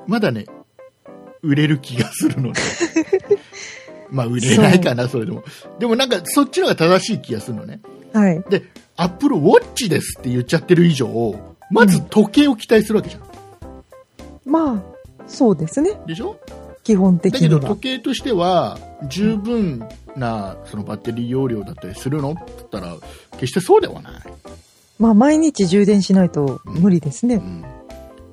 [0.08, 0.46] まだね
[1.42, 2.60] 売れる気がするので。
[4.12, 5.44] まあ売れないかな、それでも。
[5.80, 7.80] でもなんかそっちの方が正しい気がするのね。
[8.14, 8.44] はい。
[8.50, 8.64] で、
[8.98, 11.36] アップルウォッチですって言っちゃってる以上、
[11.72, 13.22] まず時計を期待するわけじゃん。
[14.46, 14.84] まあ、
[15.28, 15.92] そうですね。
[16.08, 16.38] でしょ？
[16.84, 17.60] 基本的だけど。
[17.60, 18.78] 時計としては
[19.10, 19.84] 十分
[20.16, 22.32] なそのバッテリー容量だったりするの？
[22.32, 22.96] って言ったら
[23.34, 24.14] 決してそうではない。
[25.00, 27.36] まあ、毎日充電しないと無理ですね。
[27.36, 27.66] うん、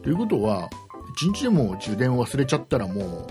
[0.03, 0.69] ということは
[1.17, 3.27] 一日でも充電忘れちゃったらもう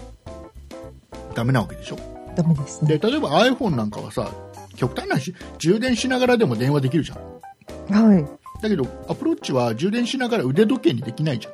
[1.33, 1.97] ダメなわけでしょ？
[2.35, 2.97] ダメですね。
[2.97, 4.29] で例えば iPhone なんかはさ
[4.75, 8.25] 極端な話充電しながらでも電話できるじゃんはい。
[8.61, 11.53] だけどアプローチは充電しながら腕時計にできないじゃん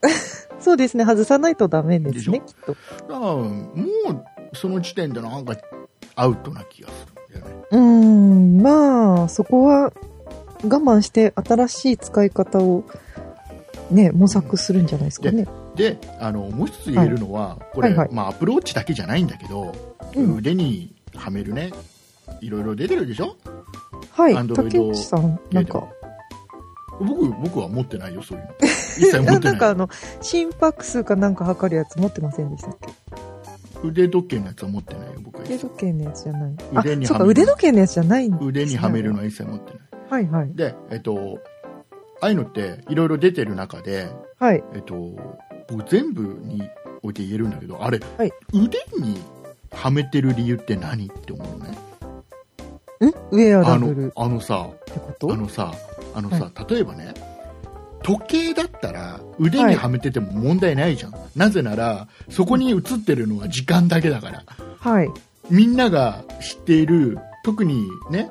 [0.60, 1.04] そうですね。
[1.04, 2.72] 外さないとダメですね、できっと。
[2.72, 5.56] だからもうその時点でなんか
[6.16, 9.92] アウトな気がするんだよねうーん、まあ、そこは
[10.64, 12.84] 我慢して新しい使い方を
[13.90, 15.46] ね、模索するんじゃないですかね。
[15.74, 18.08] であのもう一つ言えるのは、これ、はいはい。
[18.12, 19.74] まあ、アプローチだけじゃないんだけど、
[20.14, 20.36] うん。
[20.36, 21.70] 腕にはめるね。
[22.40, 23.36] いろいろ出てるでしょ？
[24.10, 24.34] はい。
[24.48, 25.86] 竹内さん、なんか、
[27.00, 28.50] 僕僕は持ってないよそういうの。
[28.60, 29.88] 一切持ってな ないんかあの、
[30.20, 32.92] 心拍数かなんか測るやつ持ってませんでしたっけ？
[33.84, 36.52] 腕時計のやつは持ってないよ僕は腕時計のやつじゃない。
[36.80, 37.30] 腕にはめる。
[37.30, 40.54] 腕時計のやつじゃないんですね腕にはめるのは一切持ってないはいはい。
[40.54, 41.38] でえっと
[42.20, 44.62] ああいうのっていろいろ出てる中ではい。
[44.74, 44.94] えっと
[45.70, 46.62] 僕全部に
[47.02, 49.20] おいて言えるんだけどあれ、はい腕に
[49.70, 51.78] はめてる理由って何って思うのね？
[53.00, 55.32] んウェアあのラブルっあのさてこと？
[55.32, 55.72] あのさ、
[56.14, 57.14] あのさ、例えばね、
[58.02, 61.14] 時計だったら腕にはめてても問題ないじゃん。
[61.36, 64.44] なぜなら、そこに映ってるのは時間だけだから。
[64.80, 65.10] はい。
[65.50, 68.30] みんなが知っている、特にね、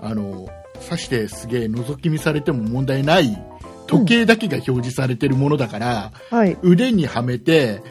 [0.00, 0.48] あの、
[0.88, 3.36] 刺してすげえ覗き見されても問題ない、
[3.86, 6.56] 時計だけが表示されてるものだから、はい。
[6.62, 7.82] 腕にはめて、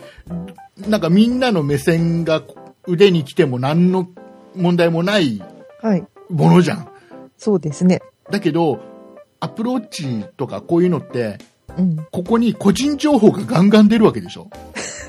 [0.87, 2.41] なんかみんなの目線が
[2.87, 4.07] 腕に来ても何の
[4.55, 5.41] 問題もない
[5.81, 6.05] はい。
[6.29, 6.89] ものじゃん。
[7.37, 8.01] そうですね。
[8.31, 8.79] だけど、
[9.39, 11.37] アプローチとかこういうのって、
[11.77, 11.97] うん。
[12.11, 14.49] ここに個人情報がガンガン出るわけでしょ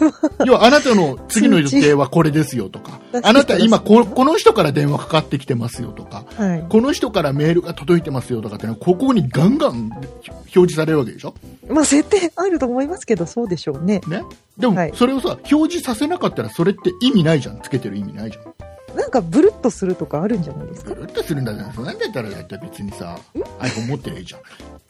[0.47, 6.65] 要はあなたの次の予定はこれですよとか、あなた今ここの人から電話かかってきてますよとか、はい。
[6.69, 11.35] この人からメールが届いてますよとかってのは、ここにガンガン表示されるわけでしょ？
[11.69, 14.01] まあ、設定あると思いますけど、そうでしょうね。
[14.09, 14.23] ね？
[14.59, 17.61] でもはい、それをさ、表示させなかったらそれって意味ないじゃん。
[17.63, 18.97] つけてる意味ないじゃん。
[18.97, 20.95] なんか、ブルッとするとかあるんじゃないですか？
[20.95, 21.73] ぐるっとするんだじゃん。
[21.73, 23.17] そんなんだったらだったら別にさ、
[23.61, 24.41] iPhone 持ってりゃいいじゃん。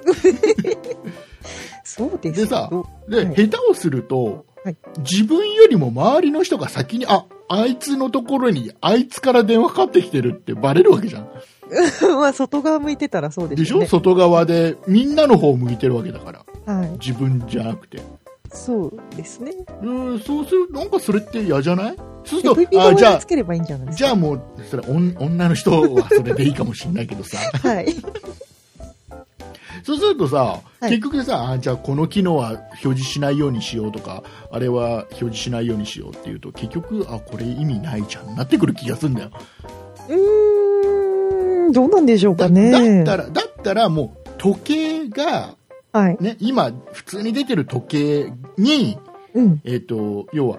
[1.84, 2.70] そうですでさ
[3.08, 11.28] で、はい下手をすると、はい自分よりも周りの人が先に、あ、あいつのところに、あいつから電話かかってきてるってバレるわけじゃん。
[12.20, 13.86] まあ、外側向いてたらそうででしょしょ？
[13.86, 16.32] 外側で、みんなの方向いてるわけだか
[16.66, 16.74] ら。
[16.74, 16.90] はい。
[17.04, 18.02] 自分じゃなくて。
[18.52, 19.52] そうですね。
[19.82, 21.96] うん、そうする、なんかそれって嫌じゃない？
[22.24, 23.98] そうすると、あ、じゃあ側につ、ければいいんじゃないですか？
[23.98, 27.38] じゃあもう、それ、女の人はそれでいいかもしれないけどさ。
[27.66, 27.86] はい。
[29.82, 30.36] そうするとさ、
[30.80, 39.30] はい結局さ、あじゃあこの機能は表示しないようにしようとか、あれは表示しないようにしようっていうと、結局、あ、これ意味ないじゃん、なってくる気がするんだよ。
[40.08, 42.70] うーん、どうなんでしょうだかね。
[42.70, 45.54] だったら、だったらもう、時計が、
[45.92, 46.16] はい。
[46.20, 47.86] ね、今、普通に出てる時
[48.26, 48.98] 計に、
[49.34, 49.60] うん。
[49.64, 50.58] えっ、と、要は、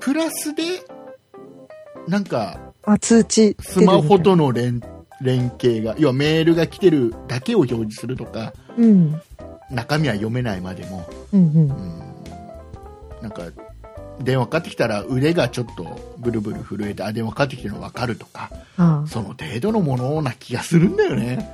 [0.00, 0.62] プラスで、
[2.06, 3.56] なんか、あ、通知。
[3.60, 4.18] スマホ。
[4.18, 4.80] との連
[5.20, 9.20] 連携が、要はメールが来てるだけを表示するとか、うん。
[9.70, 11.70] 中身は読めないまでも、うんうん。
[11.70, 12.02] うん
[13.20, 13.42] なんか、
[14.20, 21.48] 電話かかってきたら腕がちょっとブルブル震えて、あ、電話かかってきてるの分かるとか、あその程度のものな気がするんだよね。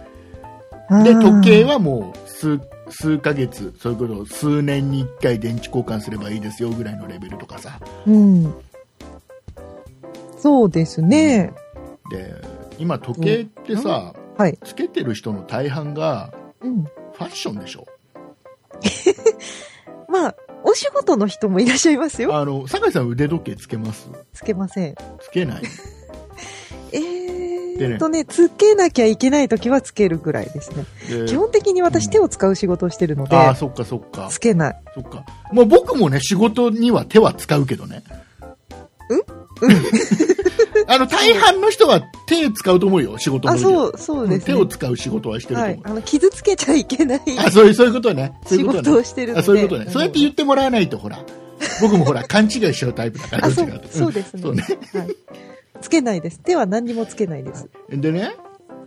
[0.88, 1.02] あ。
[1.02, 1.74] で、時計は。
[1.74, 7.78] はもう数、数ヶ月、そういうことを数年に1回電池交換すればいいですよぐらいのレベルとかさ。
[8.06, 8.54] うん。
[10.38, 11.52] そうですね。
[12.10, 12.34] で、
[12.78, 14.58] 今時計ってさ、はい。
[14.64, 16.84] つけてる人の大半がうん。
[16.84, 17.86] ファッションでしょ。
[20.08, 22.36] まあ、お仕事の人もいらっしゃいますよ。
[22.36, 24.08] あの、酒井さん腕時計つけます？
[24.32, 24.94] つけません。
[25.20, 25.62] つけない
[26.92, 30.84] えっとね、つけなきゃいけない時はつけるぐらいですね。
[31.08, 34.28] で基本的に私手を使う仕事をしてるので、ああ、そっかそっか。
[34.30, 34.80] つけない。
[34.94, 35.24] そっか。
[35.52, 38.04] まあ僕もね、仕事には手は使うけどね。
[40.94, 44.44] あの、大半の人は手使うと思うよ、仕事のあ、そう、そうです、ね。
[44.44, 45.74] 手を使う仕事はしてると思う。。
[45.74, 48.32] はいあの、傷つけちゃいけないあ、そういう、そういうことね。
[48.46, 48.84] そうい仕うことね。
[48.84, 49.40] 事をしてるので。
[49.40, 49.86] あそういうことね。
[49.86, 51.18] んそうやって言ってもらわないと、ほら。
[51.80, 54.42] 僕もほら、勘違いしちゃうタイプだから、あ、そうどっそうですね。
[54.42, 54.62] そうね。
[54.62, 55.16] はい。
[55.80, 56.40] つけないです。
[56.40, 57.68] 手は何にもつけないです。
[57.90, 58.34] でね、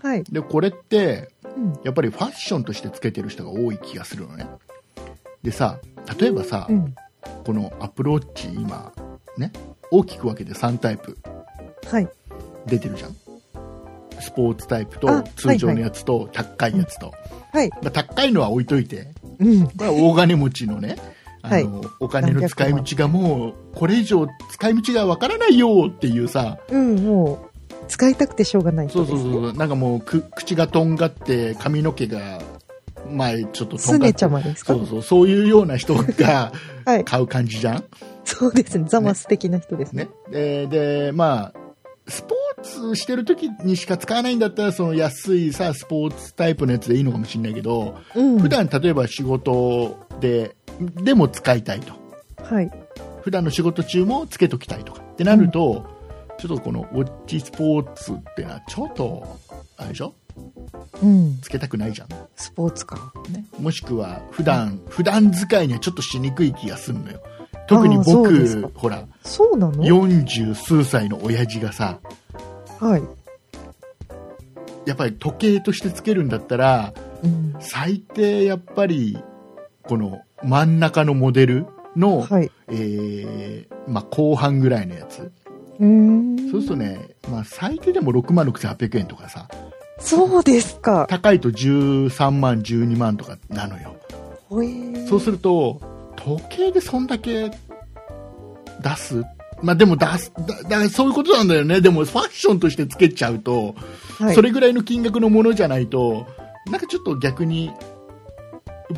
[0.01, 0.23] はい。
[0.23, 1.79] で、これって、うん。
[1.83, 4.47] やっぱりファッションとしてつけてる人が多い気がするのね。
[5.43, 5.79] でさ、
[6.19, 6.95] 例えばさ、うん。
[7.45, 8.91] このアプローチ今
[9.37, 9.51] ね
[9.91, 11.56] 大きく分けて3タイプはい。
[12.65, 13.15] 出てるじゃん。
[14.19, 17.13] スポーツタイプあと通常のやつと高いやつと、
[17.53, 17.69] はい。
[17.69, 19.13] まあ、高いのは置いといて。
[19.39, 19.67] うん。
[19.67, 20.97] これは大金持ちのね
[21.43, 26.57] あの、お金の使い道がもうこれ以上使い道がわからないよっていうさ。
[26.69, 28.89] うん、もう、使いたくてしょうがない。
[28.89, 29.07] そう。
[29.07, 32.41] そうそうなんかもうく口がとんがって髪の毛が
[33.09, 33.79] 前ちょっととんがって。
[33.79, 34.73] すねちゃまですか？
[34.73, 35.01] そうそう。
[35.03, 36.51] そういうような人が
[36.85, 37.05] はい。
[37.05, 37.83] 買う感じじゃん？
[38.25, 38.85] そうですね。
[38.89, 40.09] ザマス的な人ですね。
[40.29, 40.67] ね。
[40.67, 41.66] ででまあ
[42.07, 48.39] スポーツしてる時にしか使わないんだったらその安いさスポーツタイプのやつでいいのかもしれないけど、うん。
[48.39, 51.93] 普段例えば仕事ででも使いたいと
[52.43, 52.71] はい。
[53.21, 55.85] 普段の仕事中もつけときたいとかってなると、
[56.37, 59.39] ちょっとこのウォッチスポーツってのはちょっと
[59.75, 60.13] あれでしょ？
[61.01, 61.39] うん。
[61.41, 63.11] つけたくないじゃん、スポーツか。
[63.29, 67.21] ね、もしくは普段普段使いにはちょっとしにくい気がするのよ
[67.67, 71.99] 特に僕ほらそうなの？40数歳の親父がさ
[72.79, 73.03] はい。
[74.85, 77.55] やっぱり時計としてつけるんだったらうん。
[77.59, 79.17] 最低やっぱり
[79.83, 82.51] この真ん中のモデルの、はい。
[82.69, 85.31] えーまあ、後半ぐらいのやつ
[85.79, 86.51] うーん。
[86.51, 89.47] そうするとね、まあ、最低でも6万6800円とかさ
[89.99, 91.07] そうですか。
[91.09, 93.95] 高いと13万12万とかなのよ
[94.47, 95.81] ほえーそうすると
[96.27, 97.49] 時計でそんだけ
[98.81, 99.23] 出す？
[99.61, 100.31] まあでも出す
[100.69, 101.81] だそういうことなんだよね。
[101.81, 103.75] でもファッションとしてつけちゃうと、
[104.19, 104.35] はい。
[104.35, 106.27] それぐらいの金額のものじゃないと
[106.67, 107.71] なんかちょっと逆に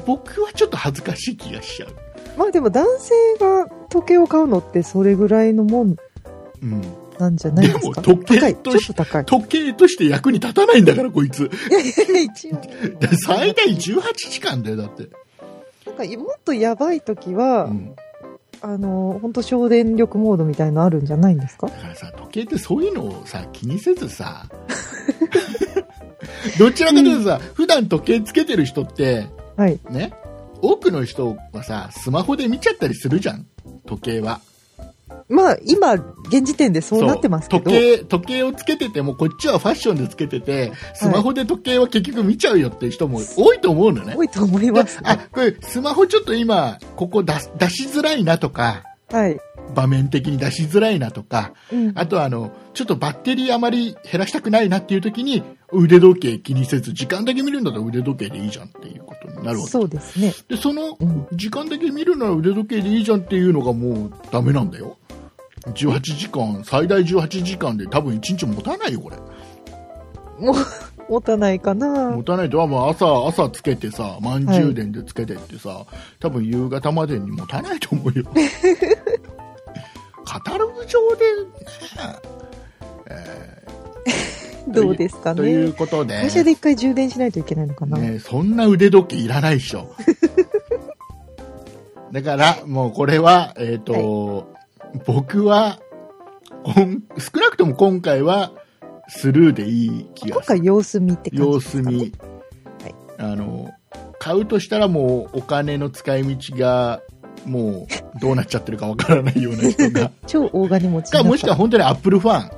[0.05, 1.89] 僕はちょっと恥ずかしい気がしちゃう、
[2.37, 5.95] まあでも男性が時計を買うのってそれぐらいのもん
[6.61, 6.81] うん、
[7.17, 8.01] なんじゃないですか？
[8.01, 8.53] でも時計。
[8.53, 8.93] とし。
[8.93, 11.43] 時計として役に立たないんだからこいつ。
[11.43, 12.61] いやいやいや、一応。
[13.15, 15.09] 最大18時間だよだって、
[16.07, 17.95] かもっとやばい時は、うん、
[18.61, 21.67] あの、本当省電力モードみたいのあるんじゃないんですか？
[21.67, 24.45] だからさ時計ってそういうのをさ気にせずさ
[26.57, 29.79] どちらかというとさ、普段時計つけてる人ってはい。
[29.89, 30.13] ね
[30.61, 33.45] 多くの人はさスマホで見ちゃったりするじゃん
[33.85, 34.41] 時計は
[35.29, 37.69] まあ、今、現時点でそうなってますけど。
[37.69, 49.39] 時計時計をつけててもこっちはファッションでつけててスマホで時計は結局見ちゃうよっていう人も多いと思うのね多いと思います、あこれスマホちょっと今ここ出す出しづらいなとかはい。
[49.75, 51.91] 場面的に出しづらいなとかうん。
[51.95, 60.33] あとはあのちょっとバッテリーあまり減らしたくないなっていう時に腕時計気にせず時間だけ見るんだったら腕時計でいいじゃんっていうことになるわけそうですね。
[60.47, 64.97] でそのうん時間だけ見るなら腕時計でいいじゃんっていうのがもうダメなんだよ
[65.65, 69.17] 18時間最大18時間で多分1日持たないよこれ。
[70.39, 70.55] もう、
[71.09, 72.11] 持たないかな。
[72.11, 75.85] 持たないとはもう朝朝つけてさ満充電でつけてってさ、
[76.19, 78.25] 多分夕方までに持たないと思うよ。
[80.23, 81.49] カタログ上でね、
[83.09, 83.63] え
[84.69, 85.71] どうですかーというね。
[85.73, 86.19] ことで。
[86.21, 89.91] 会社で一回充電しないといけないのかな、ね、そんな腕時計いらないでしょ。
[92.11, 94.53] だからもうこれはえっ、と、
[95.05, 95.79] 僕は
[96.65, 98.51] 少なくとも今回は
[99.07, 100.59] スルーでいい気今がする。
[100.59, 102.13] 回様子見って感様子じですか、ね、見、
[103.17, 103.71] あの
[104.19, 107.01] 買うとしたらもうお金の使い道が
[107.45, 110.11] もうどうなっちゃってるかわからないような人が。
[110.27, 112.51] 超大金持ちかもしくは本当にアップルファン。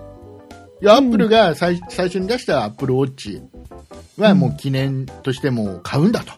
[0.81, 1.05] いや、うん。
[1.05, 3.41] アップルが最最初に出したアップルウォッチ
[4.17, 6.33] はもう記念としてもう買うんだと、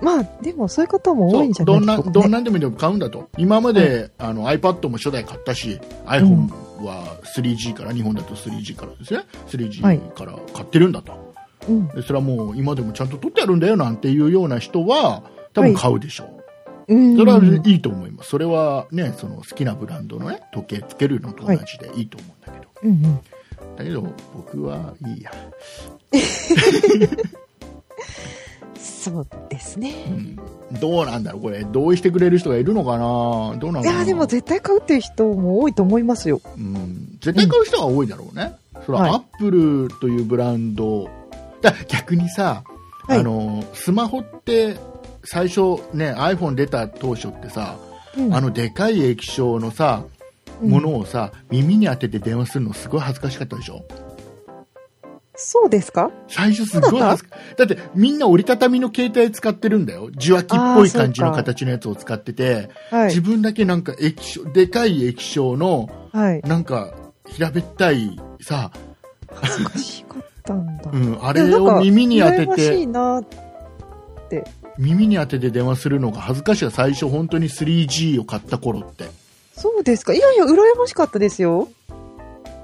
[0.00, 2.22] まあ、でもそういう方も多いんじゃなそうどんないですか、ね。
[2.22, 3.28] どんなんでもいいの買うんだと。
[3.38, 9.20] 今まで、あの iPad も初代買ったし iPhone は 3G から、日本だと 3G からですね。
[9.48, 9.98] 3G はい。
[9.98, 11.34] から買ってるんだと、
[11.68, 11.88] うん。
[11.88, 16.24] でそれはもう今でもちゃんと取ってあるんだよなんていうような人は多分買うでしょ
[16.88, 17.16] う、うん。
[17.16, 18.30] それはいいと思います。
[18.30, 23.20] それはねその好きなブランドのね時計つけるのと同じでいいと思うんだけど、うんうん。
[23.76, 24.02] だけど
[24.34, 25.30] 僕はいいや、
[28.76, 29.92] そうですね。
[30.08, 30.78] うん。
[30.80, 31.64] どうなんだろうこれ。
[31.64, 33.56] 同意してくれる人がいるのかな？
[33.58, 33.96] どうなのかな？
[33.96, 36.40] いや、でも絶対買うっていう人も多いと思いますよ。
[36.56, 38.54] うん、絶対買う人が多いだろうね、
[38.84, 39.10] それははい。
[39.12, 41.08] アップルというブランド。
[41.62, 42.64] だ逆にさ、
[43.06, 43.20] はい。
[43.20, 44.76] あのスマホって
[45.24, 47.76] 最初ね iPhone 出た当初ってさ、
[48.16, 48.34] うん。
[48.34, 50.04] あのでかい液晶のさ
[50.62, 53.84] ものをさ、耳に当てて電話するのすごい恥ずかしかったでしょ？
[55.36, 56.10] そうですか？
[56.28, 57.18] 最初すごいだっ
[57.66, 63.08] てみんな折りたたみの携帯使ってるんだよ受話器っぽい感じの形のやつを使ってて、はい。
[63.08, 66.40] 自分だけなんか液晶でかい液晶のはい。
[66.42, 66.94] なんか
[67.26, 68.70] 平べったいさ
[69.32, 70.90] 恥ずかしかったんだ。
[70.92, 73.24] うん、あれを耳に当て羨ましていて、なっ
[74.28, 74.44] て
[74.78, 79.06] 耳に当てて電話するのが恥ずかしいわ最初本当に 3G を買った頃って
[79.56, 80.12] そうですか？
[80.12, 81.68] いやいや、羨ましかったですよ。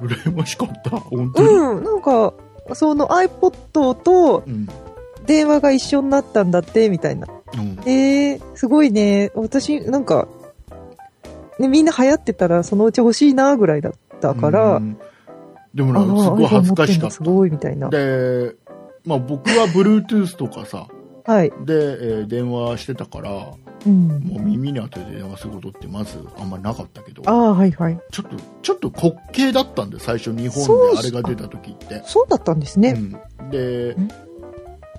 [0.03, 1.85] 羨ましかった本当に、うん。
[1.85, 2.35] なんか、
[2.75, 4.69] その iPod とうん
[5.27, 7.29] 電話が一緒になったんだって、みたいな。
[7.55, 9.31] うんえー、すごいね。
[9.35, 10.27] 私、なんか、
[11.59, 14.99] ね、みんな流行ってたらそのうち欲しいな、ぐらいだったから、うん
[15.73, 17.97] でもあなんかすごい恥ずかしかってんだっすごい、みたいなた。。
[17.97, 18.57] で、
[19.05, 20.89] まあ僕は Bluetooth とかさ、
[21.25, 21.51] はい。
[21.65, 23.53] で、えー電話してたから、
[23.87, 24.09] うん。
[24.25, 27.99] もう耳に当てて電話することってまずあんまりなかったけど、ああ、はいはい。
[28.11, 32.03] ちょっと、ちょっと滑稽だったんで、最初日本であれが出た時って。
[32.07, 32.91] そうだったんですね。
[32.91, 34.09] うん、でん、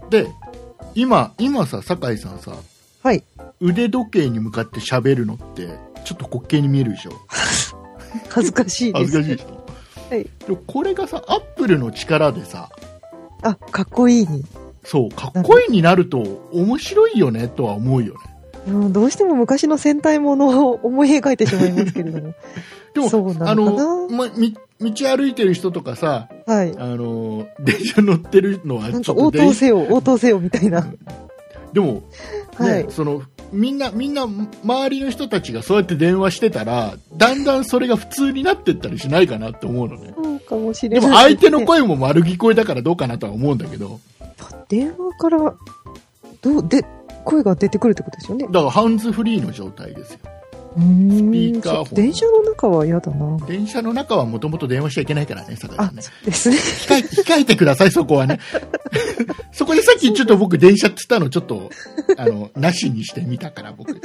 [0.09, 0.27] で、
[0.95, 2.53] 今、今さ、酒井さんさ、
[3.03, 3.23] はい。
[3.59, 5.67] 腕時計に向かって喋るのって、
[6.03, 7.11] ちょっと滑稽に見えるでしょ？
[8.29, 9.05] 恥ずかしいです。
[9.05, 9.65] 恥ずかしいでしょ？
[10.09, 10.29] はい。
[10.67, 12.69] これがさ、アップルの力でさ、
[13.43, 14.43] あ、かっこいいに。
[14.83, 16.19] そう、かっこいいになると
[16.51, 18.19] 面白いよねとは思うよね。
[18.67, 22.33] うんどうしても昔の戦隊ものを思い描いてしまいますけれども。
[22.93, 26.75] でも、そうなのま、み道歩いてる人とかさ、はい。
[26.77, 30.85] あの、電車乗ってるのはなんか応答せよ、応答せよみたいな。
[31.71, 32.01] でも、ね、
[32.57, 33.21] はいその、
[33.53, 40.13] みんな、みんな、周りの人たちがそうやって電話してたら、だんだんそれが普通になってったりしないかなって思うのね。
[40.15, 41.01] そうかもしれない。
[41.01, 43.99] でも相手の声も丸聞こえだからどうかなとは思うんだけど、
[44.67, 45.53] 電話から、
[46.41, 46.83] どう、で、
[47.21, 48.45] 声が出てくるってことですよね。
[48.47, 50.19] だからハンズフリーの状態ですよ。
[50.73, 53.37] スピーカー電車の中は嫌だな。
[53.45, 56.55] 電車の中はもともと電話しちゃいけないからね、坂井あさんね。、ですね。
[56.55, 58.39] 控え、控えてください、そこはね。
[59.51, 61.69] そこでさっきちょっと僕電車って言ったのちょっと、
[62.17, 63.99] あの、なしにしてみたから僕。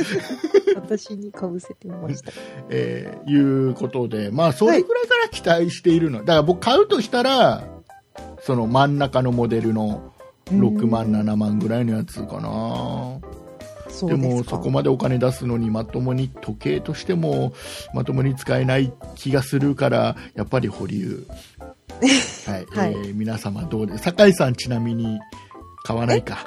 [0.75, 2.33] 私にかぶせてみました。
[2.69, 6.21] えーいうことで、まあ、それぐらいから期待しているの。
[6.21, 7.63] だから僕買うとしたら、
[8.43, 10.13] その真ん中のモデルの
[10.51, 13.21] 6万、7万ぐらいのやつかな。
[14.09, 14.15] で。
[14.15, 17.55] もそこまでお金出すのにまともに時計としても
[17.95, 21.27] まともに使えない気がするからやっぱり保留。
[22.47, 22.93] はい、はい。
[22.93, 25.19] えー皆様どうで酒井さんちなみに
[25.85, 26.41] 買わないか、わ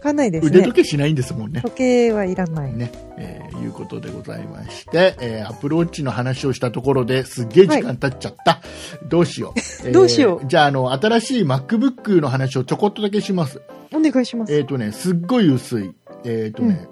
[0.00, 0.66] かんないです腕ね。
[0.66, 2.72] 時計しないんですもんね時計はいらない。
[2.72, 8.60] ね、えーいうことでございまして、えーアプローチの話をしたところですっげえ時間経っちゃった、
[9.08, 13.60] どうしよう、えーどうしようじゃああの新しい MacBook の話をちょこっとだけします
[13.92, 14.54] お願いします。
[14.54, 15.92] えっ、とね、すっごい薄い。
[16.24, 16.86] えっ、とね、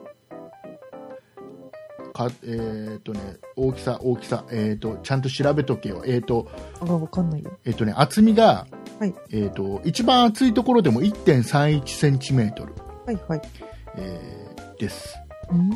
[2.12, 3.20] か、えっ、とね、
[3.56, 6.02] 大きさ、大きさ、えっ、と、ちゃんと調べとけよ。
[6.04, 6.48] えっ、と、
[6.80, 7.56] あ、わかんないよ。
[7.64, 8.66] えっ、とね、厚みが、
[8.98, 12.74] はいえっ、と、一番厚いところでも1.31センチメートル、
[13.08, 13.42] はいはい。
[13.96, 15.16] えーです。
[15.50, 15.70] うーん。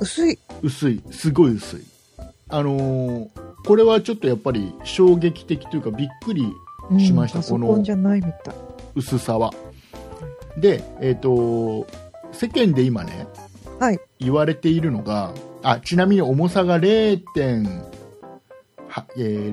[0.00, 0.38] 薄い。
[0.62, 1.80] 薄い、すごい薄い。
[2.48, 3.28] あのー
[3.64, 6.44] これはちょっとやっぱり衝撃的というかびっくり
[6.90, 8.54] うんしましたパソこのコンじゃないみたい。
[8.96, 9.52] 薄さは。
[10.56, 11.86] で、えっ、と、
[12.32, 13.26] 世間で今ね、
[13.78, 14.00] はい。
[14.18, 17.20] 言われているのが、あ、ちなみに重さが 0.
[18.88, 19.52] はえー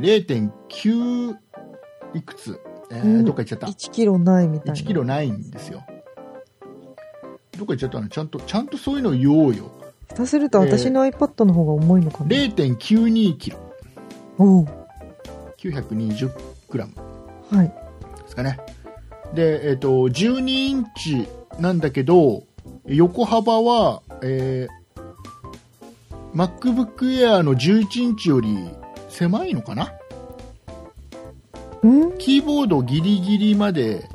[0.70, 1.36] 0.9
[2.16, 2.60] いくつ、
[2.92, 3.68] えーうんどっか行っちゃった。
[3.68, 4.74] 1キロないみたいな。
[4.74, 5.84] 1キロないんですよ。
[7.60, 9.72] どっか行っちゃったのちゃんと、ちゃんとそういうの言おうよ。
[10.10, 12.30] 下手すると私の iPad の方が重いのかな。
[12.30, 13.60] 0.92キロ。
[14.38, 14.68] おう
[15.58, 16.32] 920
[16.70, 16.94] グラム
[17.52, 17.68] はい。
[17.68, 17.74] で
[18.30, 18.60] すかね。
[19.34, 21.28] で、えっ、と、12インチ
[21.60, 22.44] なんだけど、
[22.86, 24.80] 横幅は、えー
[26.34, 28.70] MacBook Air の11インチより
[29.10, 29.92] 狭いのかな？
[31.82, 34.08] うんキーボードギリギリまで、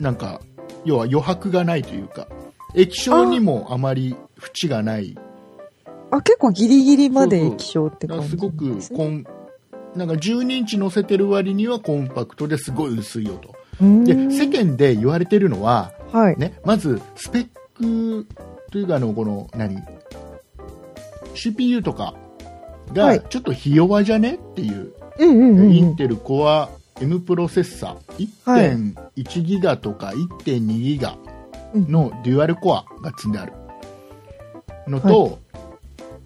[0.00, 0.40] なんか、
[0.84, 2.26] 要は余白がないというか、
[2.74, 5.16] 液晶にもあまり縁がない。
[6.10, 8.78] あ、結構ギリギリまで液晶って感じらすごく。
[8.94, 9.24] コン、
[9.94, 13.54] なんか12インチ乗せてる割にはコンパクトですごい薄いよと。
[13.80, 16.36] で、世間で言われてるのは、はい。
[16.36, 18.26] ね、まずスペック
[18.70, 19.78] というかあのこの何
[21.34, 22.14] ？CPU とか
[22.94, 24.34] はいがちょっとひ弱じゃね？
[24.34, 25.72] っていう、うんうんうんうん。
[25.72, 26.68] インテル Core
[27.00, 28.28] M プロセッサー。
[28.44, 29.22] はい。
[29.22, 31.16] 1.1ギガとか1.2ギガ
[31.74, 33.52] のデュアルコアが積んである
[34.86, 35.38] のと、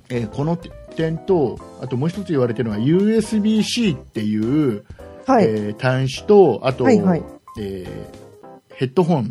[0.08, 0.56] えーこの
[0.96, 4.84] 点とあともう一つ言われてるのは USB-C っていう、
[5.26, 5.44] はい。
[5.44, 7.22] えー端子とあと、はいはい。
[7.58, 8.16] えー
[8.74, 9.30] ヘッドホン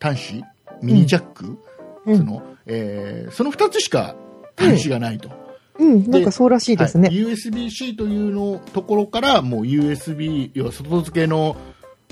[0.00, 0.44] 端子
[0.82, 1.58] ミニジャック、
[2.06, 2.18] うん。
[2.18, 4.14] そのえーその2つしか
[4.56, 5.34] 端子がないと、うん、
[5.78, 7.08] なんかそうらしいですね。
[7.08, 11.56] はい USB-C というのところからもう USB 要は外付けの、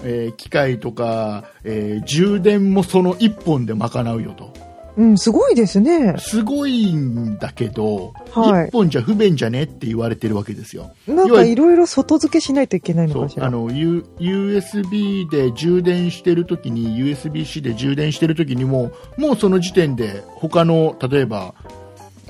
[0.02, 4.52] えー機械とか、えー充電もその1本で賄うよと
[4.96, 6.14] うん、すごいですね。
[6.18, 10.94] すごいんだけど、はい1本じゃ不便じゃねって言われてるわけですよ。
[11.08, 13.46] なんかいろいろ外付けしないといけないのかしら。
[13.46, 21.54] あの、U、USB で充電してるときに USB-C で充電してるときにももうその時点で他の例えば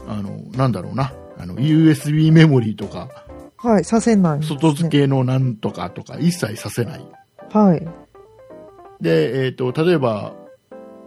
[0.08, 3.08] あのなんだろうなあの USB メモリーとか
[3.56, 7.04] はい、させないね、外付けのなんとかとか一切させない
[7.50, 7.88] はい。
[9.00, 10.34] で、えー、と例えば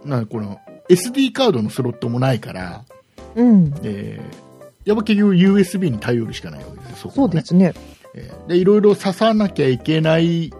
[0.04, 0.58] なこの
[0.88, 2.84] SD カードのスロットもないから、
[3.34, 3.74] うん。
[3.82, 4.48] えー
[4.84, 7.74] やっぱ結局 USB に頼るしかないわけですよそねそうですね。
[8.14, 10.50] えーでいろいろ刺さなきゃいけない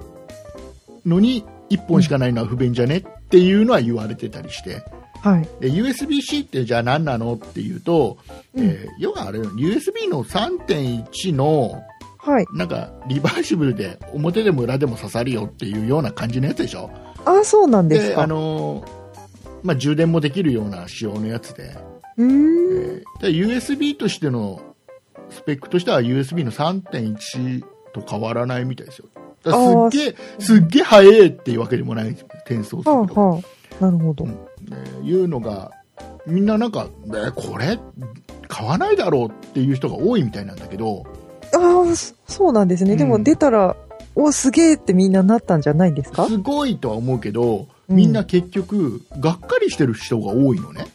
[1.06, 4.84] のに1本しかないのは不便じゃねっていうのは言われてたりして
[5.22, 5.48] はい。
[5.60, 7.34] で USB-C ってじゃあ何なの？
[7.34, 8.18] っていうと、
[8.54, 11.82] うんえー要はあれ USB の3.1の
[12.18, 12.46] はい。
[12.52, 16.90] なんかリバーシブルで表でも裏でも刺さるよっていうような感じのやつでしょ？
[17.24, 18.22] あ、そうなんですか。
[18.22, 18.88] あのー
[19.62, 21.76] まあ、充電もできるような仕様のやつで
[22.16, 23.00] うーん。
[23.00, 24.60] えーで USB としての
[25.30, 27.62] スペックとしては USB の3.1
[27.92, 29.06] と変わらないみたいですよ。
[29.44, 33.20] すっげえ、すっげえ速いっていうわけでもない転送すはあ、ると。
[33.20, 33.40] は
[33.80, 33.84] あ。
[33.84, 34.24] なるほど。
[34.24, 34.38] うん
[34.70, 35.70] えーいうのが、
[36.26, 37.78] みんななんか、えーこれ、
[38.48, 41.04] 買わないだろうっていう人が多いみたいなんだけど、
[41.54, 42.96] ああ、そそうなんですね。
[42.96, 43.76] でもうん出たら、
[44.14, 46.26] お、すげえってみんななったんじゃないですか？
[46.26, 50.86] すごいとは思うけど、うんみんな結局、がっかりしてる人が多いのね。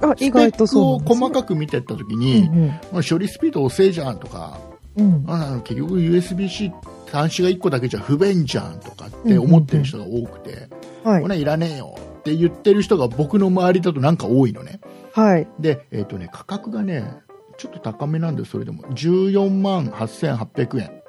[0.00, 1.32] あ、意外とそうスペックを細く。
[1.34, 4.58] かく見てった時に、うんまあ処理スピード遅いじゃんとか、
[4.96, 5.04] うん。
[5.04, 5.24] うん。
[5.28, 6.72] あ結局 USB-C
[7.12, 10.68] 端子が1個だけじゃ不便じゃんとかって思ってる人が多くて、
[11.04, 11.28] はいこ。
[11.28, 14.80] れいらねえよって言ってる人が僕の周りだとなんか多いのね。
[15.12, 15.48] はい。
[15.58, 17.20] で、えっ、とね、価格がね、
[17.58, 18.84] ちょっと高めなんです、それでも。
[18.84, 21.02] 14万8800円。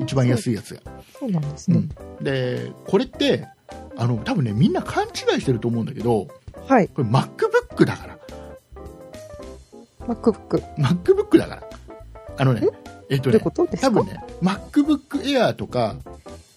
[0.00, 0.54] 一番安い。
[0.54, 0.80] いやつが。
[1.18, 1.78] そうなんですね
[2.18, 2.24] うん。。
[2.24, 3.46] で、これって、
[3.96, 6.26] あの、多分ね、みんな勘違いしてると思うんだけど、
[6.66, 6.88] はい。
[6.88, 8.18] これ MacBook だから。
[10.08, 10.60] MacBook。
[10.76, 11.62] MacBook だから。
[12.36, 12.68] あのね、
[13.08, 13.16] え？
[13.16, 13.38] っ、とね
[13.80, 15.94] 多分ね、MacBook Air とか、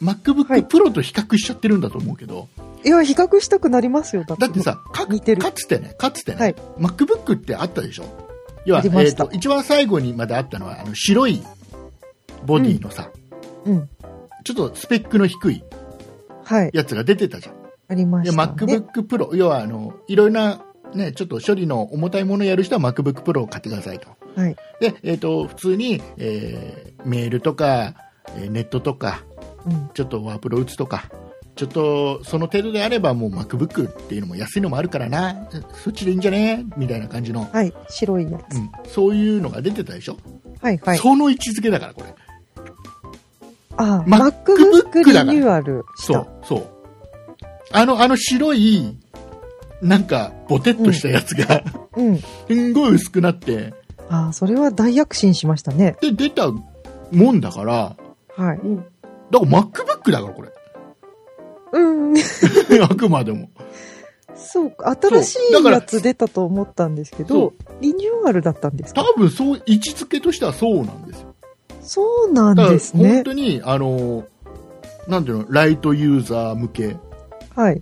[0.02, 2.48] MacBook はい Pro と比較しちゃってるんだと思うけど、
[2.84, 4.24] いや、比較したくなりますよ。
[4.24, 4.46] だって。
[4.46, 8.06] だってさ、か似てるかつてね、かつてね、はい MacBook ってあったでしょ？
[8.66, 11.44] 要は、えーと一番最後にまであったのは、あの白い
[12.46, 13.12] ボディのさ、
[13.66, 13.90] うん。
[14.44, 15.64] ちょっとスペックの低い
[16.44, 16.72] はい。
[16.74, 17.56] やつが出てたじゃん。
[17.90, 18.54] ありまで、した、ね。
[18.54, 20.62] MacBook Pro、要はあの、いろいろな、
[20.94, 24.10] ね、ちょっと処理の重たいものをやる人は MacBook Pro を買ってくださいと。
[24.36, 24.56] はい。
[24.80, 27.96] で、えっ、と、普通に、えーメールとか、
[28.38, 29.24] えーネットとか、
[29.66, 29.90] うん。
[29.94, 31.10] ちょっとワープロ打つとか、
[31.60, 35.50] ちょっとその程度であればもう MacBook っていうのも安いのもあるからな、
[35.84, 36.66] そっちでいいんじゃね？
[36.78, 37.74] みたいな感じの、はい。
[37.90, 38.56] 白いやつ。
[38.56, 40.16] うん、そういうのが出てたでしょ、
[40.62, 40.98] はい、はい。
[40.98, 42.16] その位置づけだから、これ。
[43.76, 44.32] あ、MacBook
[44.94, 46.68] MacBook リニューアルそう。、そう。
[47.74, 48.98] あの、あの白い、
[49.82, 51.62] なんか、ボテッとしたやつが、
[51.98, 52.20] うん。
[52.20, 53.74] すんごい薄くなって、
[54.08, 55.98] あ、それは大躍進しましたね。
[56.00, 56.50] で、出た
[57.12, 57.98] もんだから、
[58.38, 58.60] はい。
[59.30, 60.50] だから MacBook だから、これ。
[61.72, 62.14] うん。
[62.84, 63.50] あくまでも。
[64.36, 64.96] そうか。
[65.02, 69.04] 新しいやつ出たと思ったんですけど、リニューアルだったんですか？
[69.04, 71.36] 多分そう、位置づけとしてはそうなんですよ。
[71.82, 73.22] そうなんだから本ですね。
[73.24, 74.26] 当に、あの、
[75.08, 76.96] なんていうの、ライトユーザー向け、
[77.56, 77.82] はい。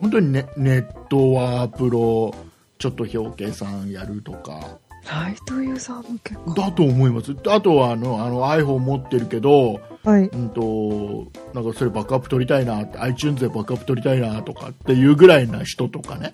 [0.00, 2.34] 本当にネネットワープロ、
[2.78, 4.78] ちょっと表計算やるとか、
[5.10, 6.40] ライトユーザー向けか。
[6.54, 7.34] だと思います。
[7.48, 10.24] あとはあの、あの iPhone 持ってるけど、はい。
[10.24, 16.32] うんと、なんかそれバックアップ取りたいなって、iTunes でバックアップ取りたいなとかっていうぐらいな人とかね、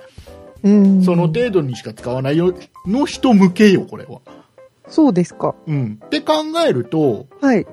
[0.64, 1.02] うん。
[1.02, 2.54] その程度にしか使わないよ
[2.86, 4.20] の人向けよ、これは。
[4.88, 5.54] そうですか。
[5.66, 6.00] うん。
[6.04, 6.34] って考
[6.66, 7.66] えると、はい。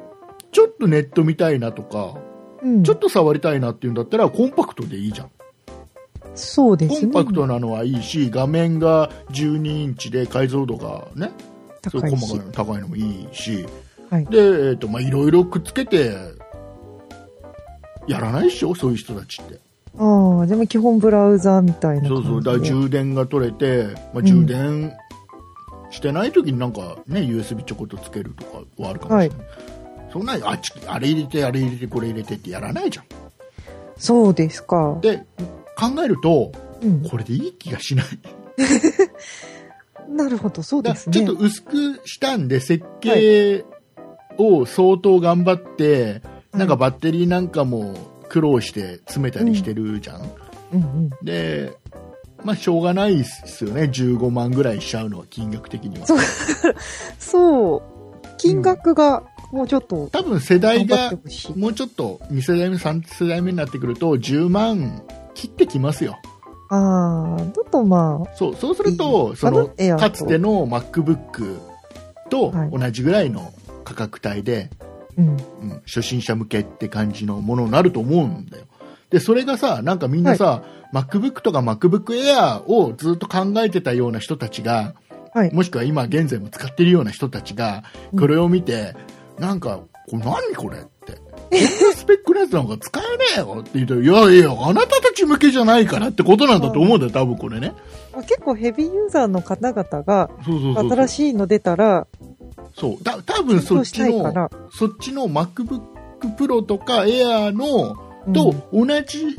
[0.52, 2.20] ちょっとネット見たいなとか、
[2.62, 2.84] うん。
[2.84, 5.32] ちょっと触りたいなっていうんだったら、コンパクトでいいじゃん。
[6.36, 7.14] そうですね。
[7.14, 11.32] コンパクトなのはいいし、画面が12インチで解像度がね、
[11.82, 13.66] 高いし細かいの高いのもいいし、
[14.10, 16.14] はいで、えっ、と、まあ、いろいろくっつけて、
[18.08, 19.60] やらないでしょそういう人たちって。
[19.98, 22.10] ああ、でも基本ブラウザーみたいな。
[22.10, 24.92] そうそう、だ充電が取れて、まあ、充電
[25.92, 29.48] してない時になんかね、USB ちょこっとつけるとかはあるかもしれない。
[30.12, 33.06] そんなあっち、あれ入れて、あれ入れて、これ入れてってやらないじゃん。
[33.98, 34.98] そうですか。
[35.02, 35.24] で、
[35.82, 36.52] 考えると、
[36.84, 37.04] うん。
[37.10, 38.06] これでいい気がしない。
[40.08, 41.14] なるほど、そうだですね。
[41.14, 43.66] ちょっと薄くしたんで、設計
[44.38, 46.22] を相当頑張って、
[46.54, 47.96] なんかバッテリーなんかも
[48.30, 50.22] 苦労して詰めたりしてるじゃん。
[50.74, 51.10] うんうん。
[51.24, 51.74] で、
[52.44, 53.84] まあ、しょうがないですよね。
[53.84, 56.06] 15万ぐらいしちゃうのは、金額的には。
[56.06, 56.20] そう
[57.18, 57.82] そう。
[58.38, 61.14] 金額がもうちょっと多分世代が。
[61.56, 65.04] もうちょっと2世代目、3世代目になってくると、10万
[65.34, 66.20] 切ってきますよ。
[66.70, 69.68] ああ、だとまそうそうするといいその
[69.98, 71.60] かつての MacBook
[72.30, 73.54] とはい同じぐらいの
[73.84, 74.86] 価格帯で、あ、
[75.18, 75.28] うん。
[75.30, 75.38] うん
[75.86, 78.66] 初心者向けって感じのものになると思うんだよ
[79.10, 80.64] でそれがさなんかみんなさ、
[80.94, 84.94] MacBook とか MacBook Air をずっと考えてたような人たちが
[85.34, 85.54] はい。
[85.54, 88.96] もしくは今現在も使ってるような人たちがうんこれを見て、
[89.40, 89.80] なんか
[90.10, 90.86] これ何これ
[91.52, 97.74] こんなスペックのやつなんか使えねえよって言うといやいやあなたたち向けじゃないからってことなんだと思うんだよ多分これね
[98.14, 102.08] まあ結構ヘビーユーザーの方々が、新しいの出たら、
[102.76, 105.82] そうた多分そっちのら、そっちの MacBook
[106.38, 107.96] Pro とか Air の
[108.28, 109.38] うんと同じ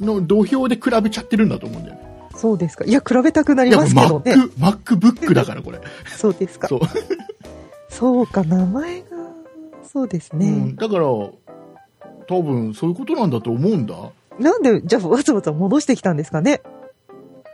[0.00, 2.10] の土俵で比べちゃってるんだと思うんだよね。
[2.34, 2.84] そうですか。
[2.84, 4.34] いや、比べたくないりやますけどね。
[4.58, 5.80] Mac、MacBook だからこれ。
[6.06, 6.68] そうですか。
[6.68, 6.80] そう。
[7.90, 9.09] そうか、名前が、
[9.92, 10.46] そうですね。
[10.46, 11.32] うん、だから、多
[12.28, 13.96] 分そういうことなんだと思うんだ。
[14.38, 16.60] なんで、じゃあわざわざ戻してきたんですかね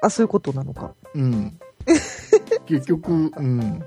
[0.03, 0.93] あ、そういうことなのか。
[1.15, 1.59] うん。
[2.67, 3.83] 結局、うん。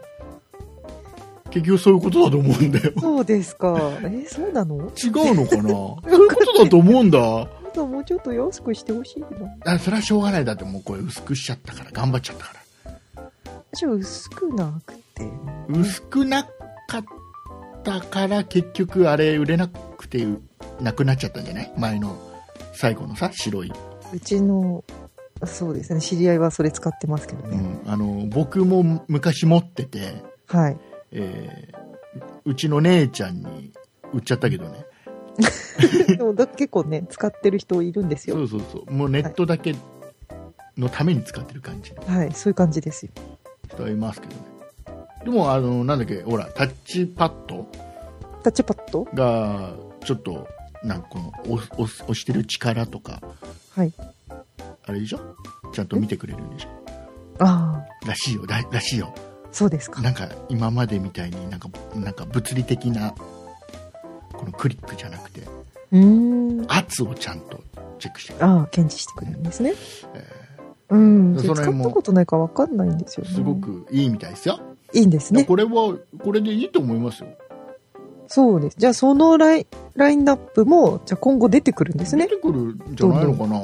[1.52, 2.92] 結局そういうことだと思うんだよ。
[3.00, 3.78] そうですか。
[4.04, 4.78] え、 そうなの？
[4.78, 5.70] 違うのかな？
[5.70, 7.20] そういうことだと思うんだ。
[7.20, 9.22] もうちょっと安くしてほしい
[9.64, 9.74] な。
[9.74, 10.46] あそれはしょうがない。
[10.46, 12.54] だってもうこれ薄くしちゃったから、頑張っちゃったか
[13.16, 13.32] ら。
[13.74, 15.24] じゃあ薄くなくて。
[15.70, 17.04] 薄くなかっ
[17.84, 20.26] たから結局あれ売れなくて
[20.80, 22.18] なくなっちゃったんじゃない前の
[22.74, 23.74] 最後のさ白い、
[24.14, 24.84] うちの、
[25.46, 26.02] そうですね。
[26.02, 27.58] 知り合いはそれ使ってますけどね。
[27.86, 30.78] うん、あの僕も昔持ってて、はい。
[31.12, 31.90] えー
[32.46, 33.72] うちの姉ちゃんに
[34.14, 34.86] 売っちゃったけどね
[36.18, 38.36] でもだ結構ね、使ってる人いるんですよ。
[38.36, 39.74] そうそうそうもうネットだけ
[40.78, 43.12] のために使ってる感じのはい、そういう感じですよ。
[43.70, 44.42] 人はいますけどね
[45.24, 47.68] でもあのなんだっけほらタッチパッド？
[48.44, 49.04] タッチパッド？
[49.14, 50.48] がちょっと
[50.84, 53.22] なんかこの押押してる力とか
[53.76, 53.94] はい。
[54.86, 55.20] あれでしょ？
[55.74, 56.70] ちゃんと見てくれるんでしょ？
[57.40, 59.14] ああ、らしいよららしいよ
[59.52, 60.02] そうですか。
[60.02, 63.14] なんか今までみたいになんかなんか物理的な
[64.32, 65.42] このクリックじゃなくて
[65.92, 66.66] うーん。
[66.68, 67.62] 圧をちゃんと
[68.00, 69.74] チェックしてくれるああ、検知してくれるんですね。
[70.14, 70.26] え
[70.90, 71.38] うん。
[71.38, 73.32] 使ったことないからわかんないんですよね。
[73.34, 74.60] すごくいいみたいですよ、
[74.94, 75.44] いいんですね。
[75.46, 77.30] これはこれでいいと思いますよ
[78.28, 78.76] そうです。
[78.78, 79.66] じゃあそのライン、
[79.96, 82.36] ラインナップも、じゃあ今後出てくるんですね出。
[82.36, 83.60] てくるんじゃないのかな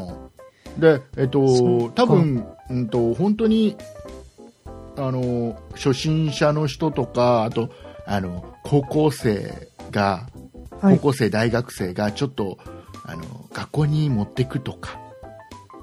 [0.78, 3.78] でえっと多分うんと本当に
[4.98, 7.70] あの初心者の人とかあと
[8.06, 10.28] あの高校生が
[10.82, 10.96] はい。
[10.98, 12.58] 高校生、大学生がちょっと
[13.06, 13.24] あの
[13.54, 15.00] 学校に持ってくとか、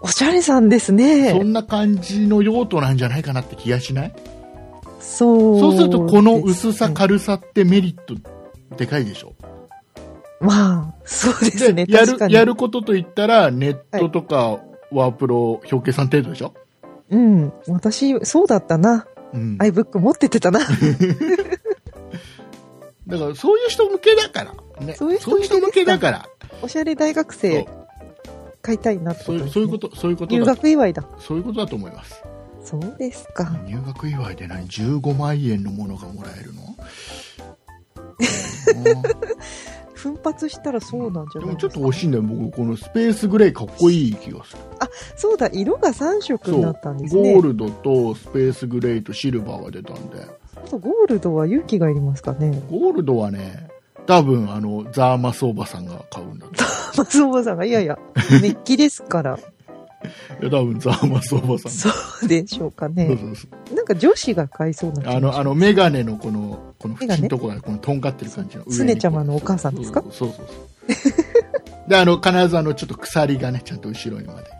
[0.02, 1.30] おしゃれさんですね。
[1.30, 4.14] そんな感じの用途なんじゃないかなって気がしない？
[5.02, 5.60] そう。
[5.60, 8.14] そうするとこの薄さか軽さってメリット
[8.76, 9.34] でかいでしょ？
[10.40, 11.84] まあ、そうですね。
[11.88, 12.04] や。
[12.04, 16.54] るやることといったらネットとかワープロ表計算程度でしょ、
[17.10, 17.52] うん。
[17.68, 19.06] 私、そうだったな。
[19.32, 20.60] うん、iBook 持ってってたな。
[23.08, 26.28] だからそういう人向けだから、ね、そういう人向けだから
[26.62, 27.66] おしゃれ大学生
[28.62, 29.50] 買いたいなってことね。
[29.50, 31.04] そういうそういうことそういうこと留だ学祝いだ。
[31.18, 32.22] そういうことだと思います
[32.64, 33.44] そうですか。
[33.66, 36.62] 入学祝いで何？15万円のものがもらえるの？
[38.86, 39.02] うん
[40.02, 41.74] 奮発したらそうなんじゃでもちょっないですか。
[41.74, 44.58] と欲しいんだよ僕このスペースグレーかっこいい気がする
[45.16, 47.34] そうだ、色が3色になったんですね。
[47.34, 52.60] ゴールドとスペースグレーとシルバーが出たんであとゴールドは勇気がいりますかね。
[52.68, 53.68] ゴールドはね
[54.06, 56.64] 多分あのザーマスおばさんが買うんだと
[56.96, 57.98] 松尾さんが、いやいや、
[58.42, 59.38] メッキですから。
[60.40, 61.72] いや多分ザーマスおばさん。
[61.72, 61.88] そ
[62.24, 63.06] うでしょうかそうね。
[63.08, 63.74] そうそう。
[63.74, 68.74] なんか女子が買いそうなあのあのメガネのこのこの縁のとこがこのとんがってる感じの上に。
[68.74, 70.02] スネちゃまのお母さんですか？
[70.02, 71.88] そうそうそう。
[71.88, 74.50] であの必ずあのちょっと鎖がねちゃんと後ろにまで。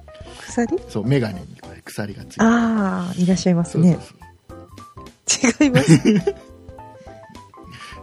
[0.49, 0.79] 鎖？
[0.89, 2.47] そうメガネにこれ鎖がついてる。
[2.47, 3.99] ああ、いらっしゃいますそうそうね。
[4.01, 4.15] そ
[5.59, 5.65] う。
[5.65, 5.99] 違います。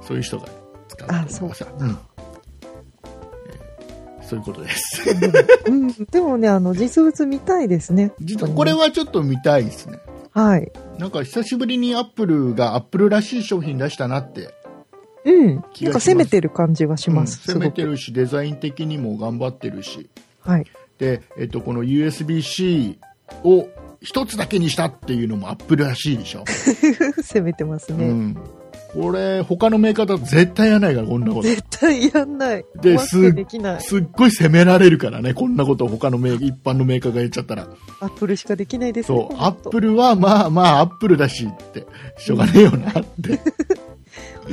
[0.07, 0.47] そういう人が
[0.87, 1.87] 使うあそうさ、うん。
[1.87, 1.97] えー
[4.29, 5.03] そういうことです
[5.67, 8.11] うん、でもね、あの、実物見たいですね。
[8.19, 9.99] 実はこれはちょっと見たいですね
[10.31, 10.71] はい。
[10.99, 14.53] なんか久しぶりにアップルがアップルらしい商品出したなって
[15.25, 15.55] うん。
[15.55, 17.51] なんか攻めてる感じはします。
[17.51, 20.09] うん攻めてするしデザイン的にも頑張ってるし。
[20.41, 20.65] はい。
[20.99, 22.99] で、えっと、この USB-C
[23.43, 23.67] を
[24.01, 26.43] 一つだけにしたっていうのもアップルらしいでしょ、
[27.21, 28.05] 攻めてますね。
[28.05, 28.37] うん、
[28.93, 32.65] これ他のメーカーだと絶対やらないからこんなこと絶対やんない。
[32.81, 33.81] で怖くてできない。
[33.81, 37.67] すっごい責められるからねこんなことを他のメー一般のメーカーが言っちゃったら
[37.99, 41.85] アップルしかできないですそうアッルプルはまあまあアップルだしって
[42.17, 43.39] しょうがねえよなって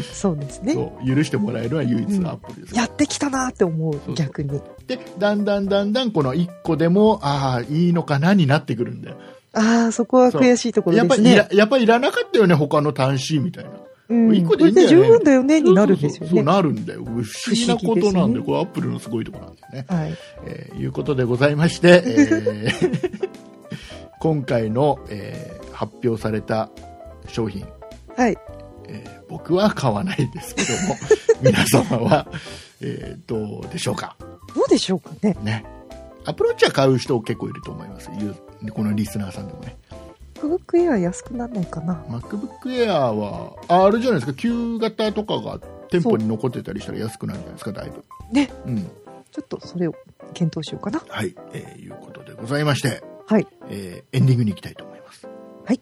[0.13, 0.75] そうですね。
[0.75, 4.61] そう許してもらえるのは唯一うんのアップルです、やってきたなって思う逆に。
[4.87, 9.17] でだんだんだんだんこの1個でもああいいのかなになってくるんだよ
[9.53, 11.31] ああ、そこは悔しいところやっぱですね。
[11.31, 13.71] りいらやっぱりいらなかったよね他の端子みたいな
[14.09, 16.45] うん、一個こでいいんだよね十分だよねになるんですよそうそう。
[16.45, 17.05] なるんだよ。
[17.05, 19.63] 不思議なことなんでねこれアップルのすごいところなんで。
[19.69, 20.15] すねはい。
[20.47, 23.27] えーいうことでございまして、えー
[24.21, 26.71] 今回の、えー発表された
[27.29, 27.67] 商品、
[28.17, 28.37] はい。
[28.89, 30.97] えー僕は買わないですけども
[31.43, 32.27] 皆様は、
[32.81, 34.17] えーどうでしょうか？
[34.55, 35.37] どうでしょうかね。
[35.43, 35.65] ね。
[36.25, 38.09] アプローチは買う人結構いると思います。
[38.73, 39.77] このリスナーさんでもね
[40.47, 45.59] MacBook Air 安くならないかな？MacBook Air はああれじゃないですか旧型とかが
[45.91, 48.51] 店舗に残ってたりしたら安くなるんじゃないですかだいぶね。
[48.67, 48.91] うん
[49.33, 49.95] ちょっとそれを
[50.33, 51.03] 検討しようかな。
[51.07, 53.47] はい、えーいうことでございまして、はい。
[53.69, 55.29] えーエンディングに行きたいと思います
[55.65, 55.81] はい。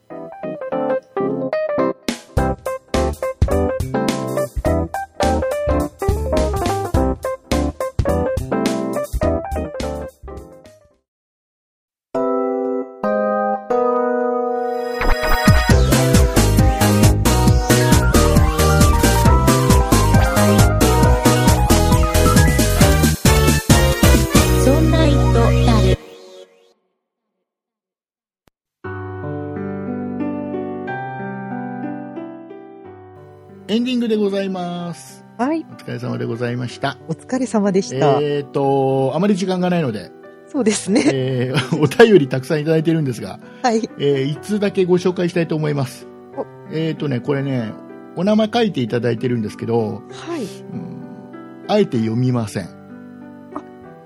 [33.75, 35.67] エンディングでございますはい。
[35.69, 38.21] お疲れ様でございましたお疲れ様でした。
[38.21, 40.13] えっ、とあまり時間がないので、
[40.47, 41.03] そうですね。
[41.13, 43.79] えー お便りたくさんいただいてるんですが、はい。
[43.99, 46.07] えー、いつだけご紹介したいと思います？
[46.37, 47.73] おえっ、とねこれね
[48.15, 50.45] お名前書いていただいてるんですけど、はい。
[50.45, 50.95] うん
[51.67, 52.69] あえて読みません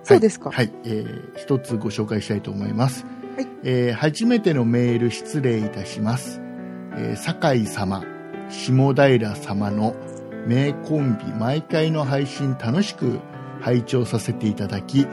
[0.04, 0.50] そうですか。
[0.50, 3.04] はい、えー一つご紹介したいと思います。
[3.36, 6.40] はいえー初めてのメール失礼いたします。
[6.96, 8.02] えー酒井様、
[8.48, 9.94] 下平様の
[10.46, 13.20] 名コンビ、毎回の配信楽しく
[13.60, 15.06] 拝聴させていただき、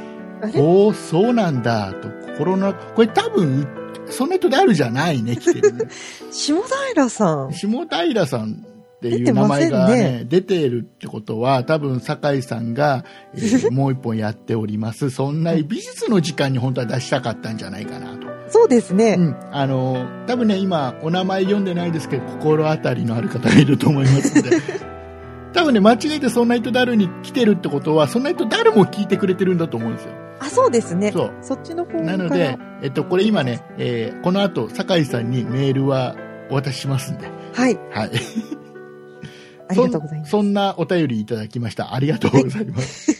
[0.55, 3.67] おお、そうなんだ、と心の、これ多分、
[4.07, 5.85] そんな人であるじゃないね、来てるね。
[6.31, 6.55] 下
[6.89, 7.53] 平さん。
[7.53, 8.65] 下平さん
[8.97, 15.09] っていう名前せんねがね、出てるってことは、多分、酒井さんが、えー もう一本やっております。
[15.09, 18.27] そんな美術の時間に本当は出したかったんじゃないかなと。
[18.47, 19.15] そうですね。
[19.17, 19.35] うん。
[19.51, 24.57] あの、多分ね、今、お名前読んでないですけど、心当たりのある方がいると思いますので、
[25.53, 30.13] 多分ね、間違えてそんな人ダルに来てるってことは、そんな人ダルも聞いてくれてるんだと思うんですよ。
[30.39, 31.11] あ、そうですね。
[31.11, 31.31] そう。
[31.41, 31.99] そっちの方。
[32.01, 36.15] なので、えっと、これ今ね、えーこの後、酒井さんにメールは
[36.51, 37.79] お渡ししますんで、はい。
[37.91, 38.11] はい。
[39.67, 40.31] ありがとうございます。
[40.31, 41.93] そんそんなお便りいただきました。
[41.93, 43.11] ありがとうございます。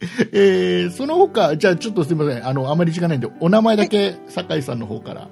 [0.32, 2.46] えーその他、じゃあちょっとすみません。
[2.46, 5.28] あの、あまり時間ないんで、お名前だけ、酒井さんの方から。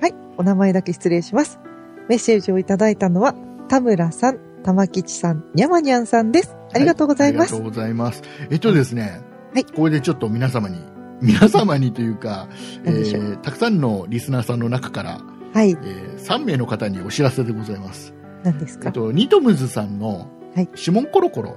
[0.00, 0.14] はい。
[0.36, 1.60] お名前だけ失礼します。
[2.08, 3.34] メッセージをいただいたのは、
[3.68, 6.56] 田村さん、玉吉さん、にゃまにゃんさんです。
[6.74, 7.54] ありがとうございます。
[7.54, 8.22] はありがとうございます。
[8.50, 9.20] えっとですね、
[9.54, 10.78] はいこれでちょっと皆様に、
[11.22, 12.48] 皆様にというか、
[12.84, 15.20] えーたくさんのリスナーさんの中から、
[15.54, 15.70] はい。
[15.70, 18.12] えー3名の方にお知らせでございます。
[18.42, 18.88] 何ですか？
[18.88, 21.56] えっと、ニトムズさんのはい、指紋コロコロ、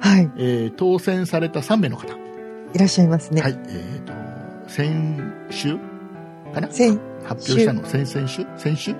[0.00, 0.30] はい。
[0.38, 2.14] えー当選された3名の方。
[2.74, 3.40] いらっしゃいますね。
[3.42, 4.12] はい、えっ、と、
[4.68, 5.76] 先週？
[6.54, 6.70] かな？
[6.70, 7.84] 先発表したの？
[7.86, 8.46] 先々週？
[8.56, 8.94] 先週？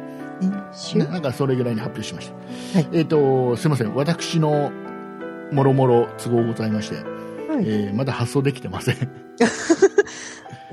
[0.73, 2.31] 週ななんかそれぐらいに発表しまし
[2.73, 2.79] た。
[2.79, 3.95] はいえっ、と、すいません。
[3.95, 4.71] 私の
[5.53, 7.05] もろもろ都合ございまして、はい。
[7.69, 8.97] えーまだ発送できてません。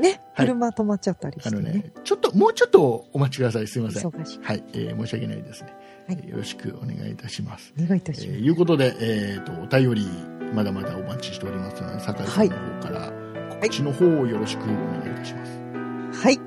[0.02, 1.58] ね、はい車止まっちゃったりしてね。
[1.58, 3.68] あのね、ちょっと、もうちょっとお待ちください。
[3.68, 4.10] すいません。
[4.10, 4.40] 忙しい。
[4.44, 5.74] はい、えー申し訳ないですね、
[6.14, 7.74] よろしくお願いいたします。
[7.80, 8.40] お願いいたえします。
[8.40, 10.08] ーいうことで、えっ、と、お便り、
[10.54, 13.12] まだまだお待ちしておりますので、酒井さんの方から、
[13.50, 14.76] 告知の方をよろしくお願
[15.08, 15.60] いいたします。
[16.22, 16.40] はい。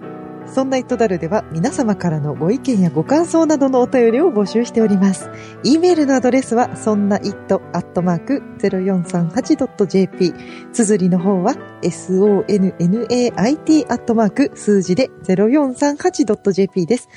[0.46, 5.28] そんなイットダルでは皆様からのご意見やご感想などのお便りを募集しております。
[5.62, 10.32] e メールのアドレスは、そんな it アットマーク 0438.jp。
[10.72, 17.08] 綴りの方は、sonnait アットマーク数字で 0438.jp です。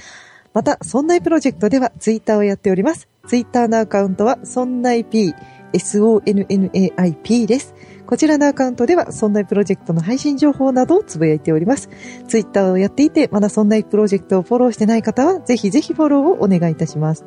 [0.53, 3.07] また、そんないプロジェクトではツイッターをやっております。
[3.27, 5.33] ツイッターのアカウントは、そんない p、
[5.73, 7.73] sonnaip です。
[8.05, 11.89] こちらのアカウントでは、そんないプロジェクトの配信情報などをつぶやいております。
[12.27, 17.25] ツイッターをやっていて、まだそんないプロジェクトをフォローしてない方は、ぜひぜひフォローをお願いいたします。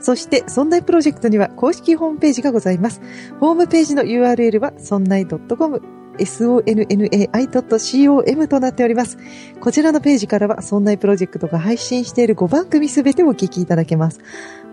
[0.00, 3.00] そして、そんないプロジェクトには公式ホームページがございます。
[3.40, 5.82] ホームページの URL は、そんない .com、
[6.18, 7.46] sonnai.com
[8.48, 9.18] となっております。
[9.60, 14.20] こちらのページからは、そんないプロジェクトが配信している5番組すべてお聞きいただけます。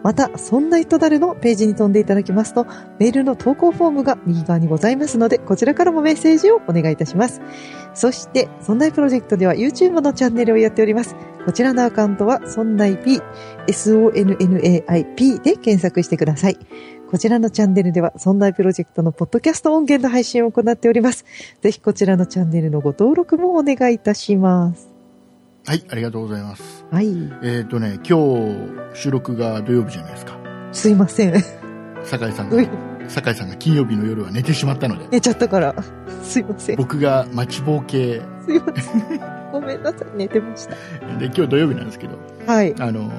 [0.04, 2.68] また、そんないとだるのページに飛んでいただきますと、
[3.00, 7.42] メールの投稿フォームが右側にございますので、こちらからもメッセージをお願いいたします。
[7.94, 11.16] そして、そんないプロジェクトでは YouTube のチャンネルをやっております。
[11.46, 13.22] こちらのアカウントは、そんない P、
[13.68, 16.58] SONNAIP で検索してください。
[17.14, 21.26] こちらのチャンネルでは、そんないプロジェクトのポッドキャスト音源の配信を行っております。
[21.62, 24.90] ぜひこちらのチャンネルのご登録もお願いいたします。
[25.64, 26.88] はい、ありがとうございます。
[26.90, 27.10] はい。
[27.44, 28.18] えっ、とね、今
[28.96, 30.40] 日、収録が土曜日じゃないですか。
[30.72, 31.36] すいません。
[32.04, 32.58] 酒井さんが、
[33.08, 35.76] 酒井さんが金曜日の夜は寝てしまったので、寝ちゃったから。
[36.24, 36.78] すいません。
[36.78, 39.52] 僕が待ちぼうけすいません。
[39.52, 40.18] ごめんなさい。
[40.18, 40.76] 寝てました。
[41.20, 42.74] で、今日土曜日なんですけど、はい。
[42.80, 43.12] あの、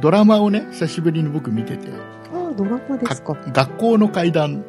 [0.00, 1.88] ドラマをね、久しぶりに僕見てて、
[2.64, 3.34] ドラマですか。
[3.34, 4.64] 学校の階段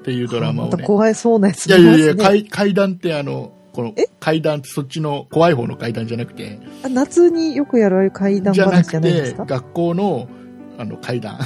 [0.00, 0.72] っていうドラマをね。
[0.72, 4.06] また怖いそうなやついやいやいや、見ますね階階段ってあの、このえ？
[4.20, 10.28] 階段ってそっちの怖い方の階段じゃなくて、あ夏によくやる階段じゃな話じゃないですか、学校の
[10.78, 11.38] あの階段、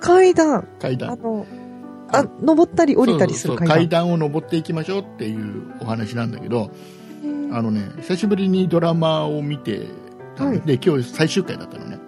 [0.00, 0.66] 階段。
[0.80, 1.12] 階段。
[1.12, 1.46] あの、
[2.08, 3.76] あ、登ったり降りたりする階段。
[3.76, 6.70] 階段を登っていきましょうっていうお話なんだけど、
[7.52, 9.86] あのね、久しぶりにドラマを見て
[10.36, 11.98] たのはいで、今日最終回だったのね。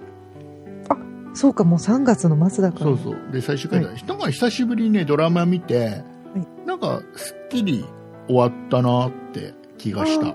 [1.34, 2.84] そうか、もう3月の末だから。
[2.84, 3.32] そうそう。
[3.32, 3.88] で、最終回だ。
[3.88, 6.02] なんか久しぶりにね、ドラマ見て、
[6.36, 7.84] いなんか、すっきり
[8.28, 10.34] 終わったなって気がしたあ。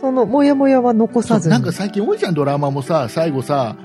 [0.00, 1.52] その、もやもやは残さずに。
[1.52, 3.76] なんか最近多いじゃん、ドラマもさ、最後さ、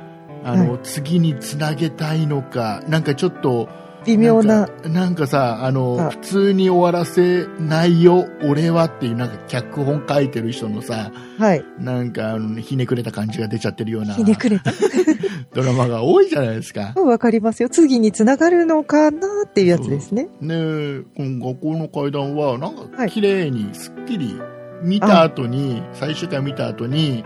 [0.43, 3.70] あの、は次につなげたいのか、なんかちょっと、
[4.10, 4.64] 微妙な。
[4.64, 11.64] んかなんかさ、あの、あ普通に終わらせないよ、俺はっていう、なんか脚本書いてる人のさ、はい。
[11.78, 14.72] なんか、ひねくれた感じが出ちゃってるようなひねくれた。
[15.53, 16.93] ドラマが多いじゃないですか。
[16.97, 17.70] うんわかりますよ。
[17.70, 20.30] 次につながるのかなっていうやつですね。
[20.41, 24.39] ねえ、この学校の階段は、なんかはい綺麗に、すっきり
[24.84, 27.24] 見た後に、最終回見た後に、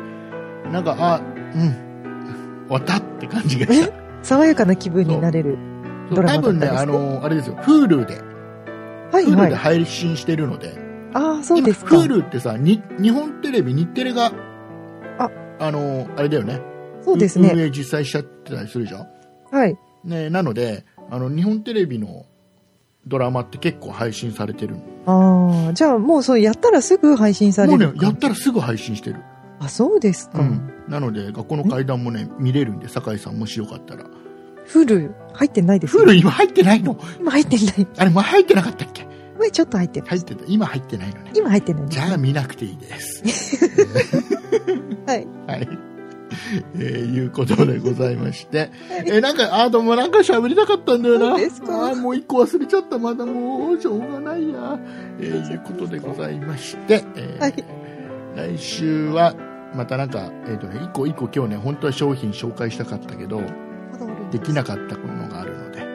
[0.72, 1.22] なんか、あ、
[1.56, 1.62] うん、
[2.68, 3.94] 終わったって感じがした。
[4.24, 5.73] 爽やかな気分になれる。
[6.10, 8.22] そうドラマ多分ね、あの、あれですよ、Hulu で、
[9.12, 9.54] はい Hulu ではい。
[9.56, 10.76] 配信してるので、
[11.14, 11.96] ああ、そうですか。
[11.96, 14.32] 今 Hulu ってさ、に日本テレビ、日テレが、
[15.20, 15.30] あ、
[15.60, 16.62] あの、あれだよね。
[17.02, 17.66] そうです運ね。
[17.66, 19.08] 営実際しちゃってたりするじゃん。
[19.52, 19.78] はい。
[20.04, 22.26] ね、なので、あの、日本テレビの
[23.08, 24.76] ドラマって結構配信されてる
[25.06, 29.18] ああ、じゃあもうそうやったらすぐ配信さもうねれる、やったらすぐ配信してる。
[29.60, 30.40] あ、そうですか。
[30.40, 30.74] うん。
[30.88, 34.06] なので、学校の階段もね、見れるんで、酒井さんもしよかったら。
[34.66, 36.02] フル入ってないですよ。
[36.04, 36.98] フル今入ってないの？
[37.20, 37.88] 今入ってない。
[37.98, 39.08] あれ、前入ってなかったっけ？
[39.40, 40.08] 前ちょっと入ってる。
[40.08, 40.44] 入ってた。
[40.48, 41.32] 今入ってないのね。
[41.36, 43.24] 今入ってないじゃあ見なくていいです。
[45.08, 45.28] はい。
[45.48, 45.68] はい。
[46.76, 48.72] えー、いうことでございまして。
[48.90, 51.30] えーなんか、あー、でもなんか喋りたかったんだよな。
[51.32, 51.88] そうですか？
[51.88, 52.98] あーもう一個忘れちゃった。
[52.98, 54.80] まだもう、しょうがないや。
[55.20, 57.04] えー、いうことでございまして。
[57.16, 57.64] えーはい
[58.36, 59.36] 来週は、
[59.76, 63.42] またなんか、えっ、とね、一個一個今日ね、本当は商品紹介したかったけど、
[64.34, 65.90] できなかったものがあるので、はい。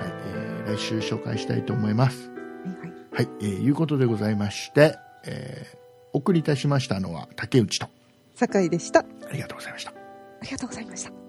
[0.00, 2.30] えー来週紹介したいと思います。
[2.30, 2.92] はい。
[3.12, 5.82] はい、えーいうことでございまして、えー
[6.14, 7.88] お送りいたしましたのは竹内と、
[8.34, 9.00] 酒井でした。
[9.00, 9.94] あありがとうございました。
[10.42, 11.21] りがとうございました。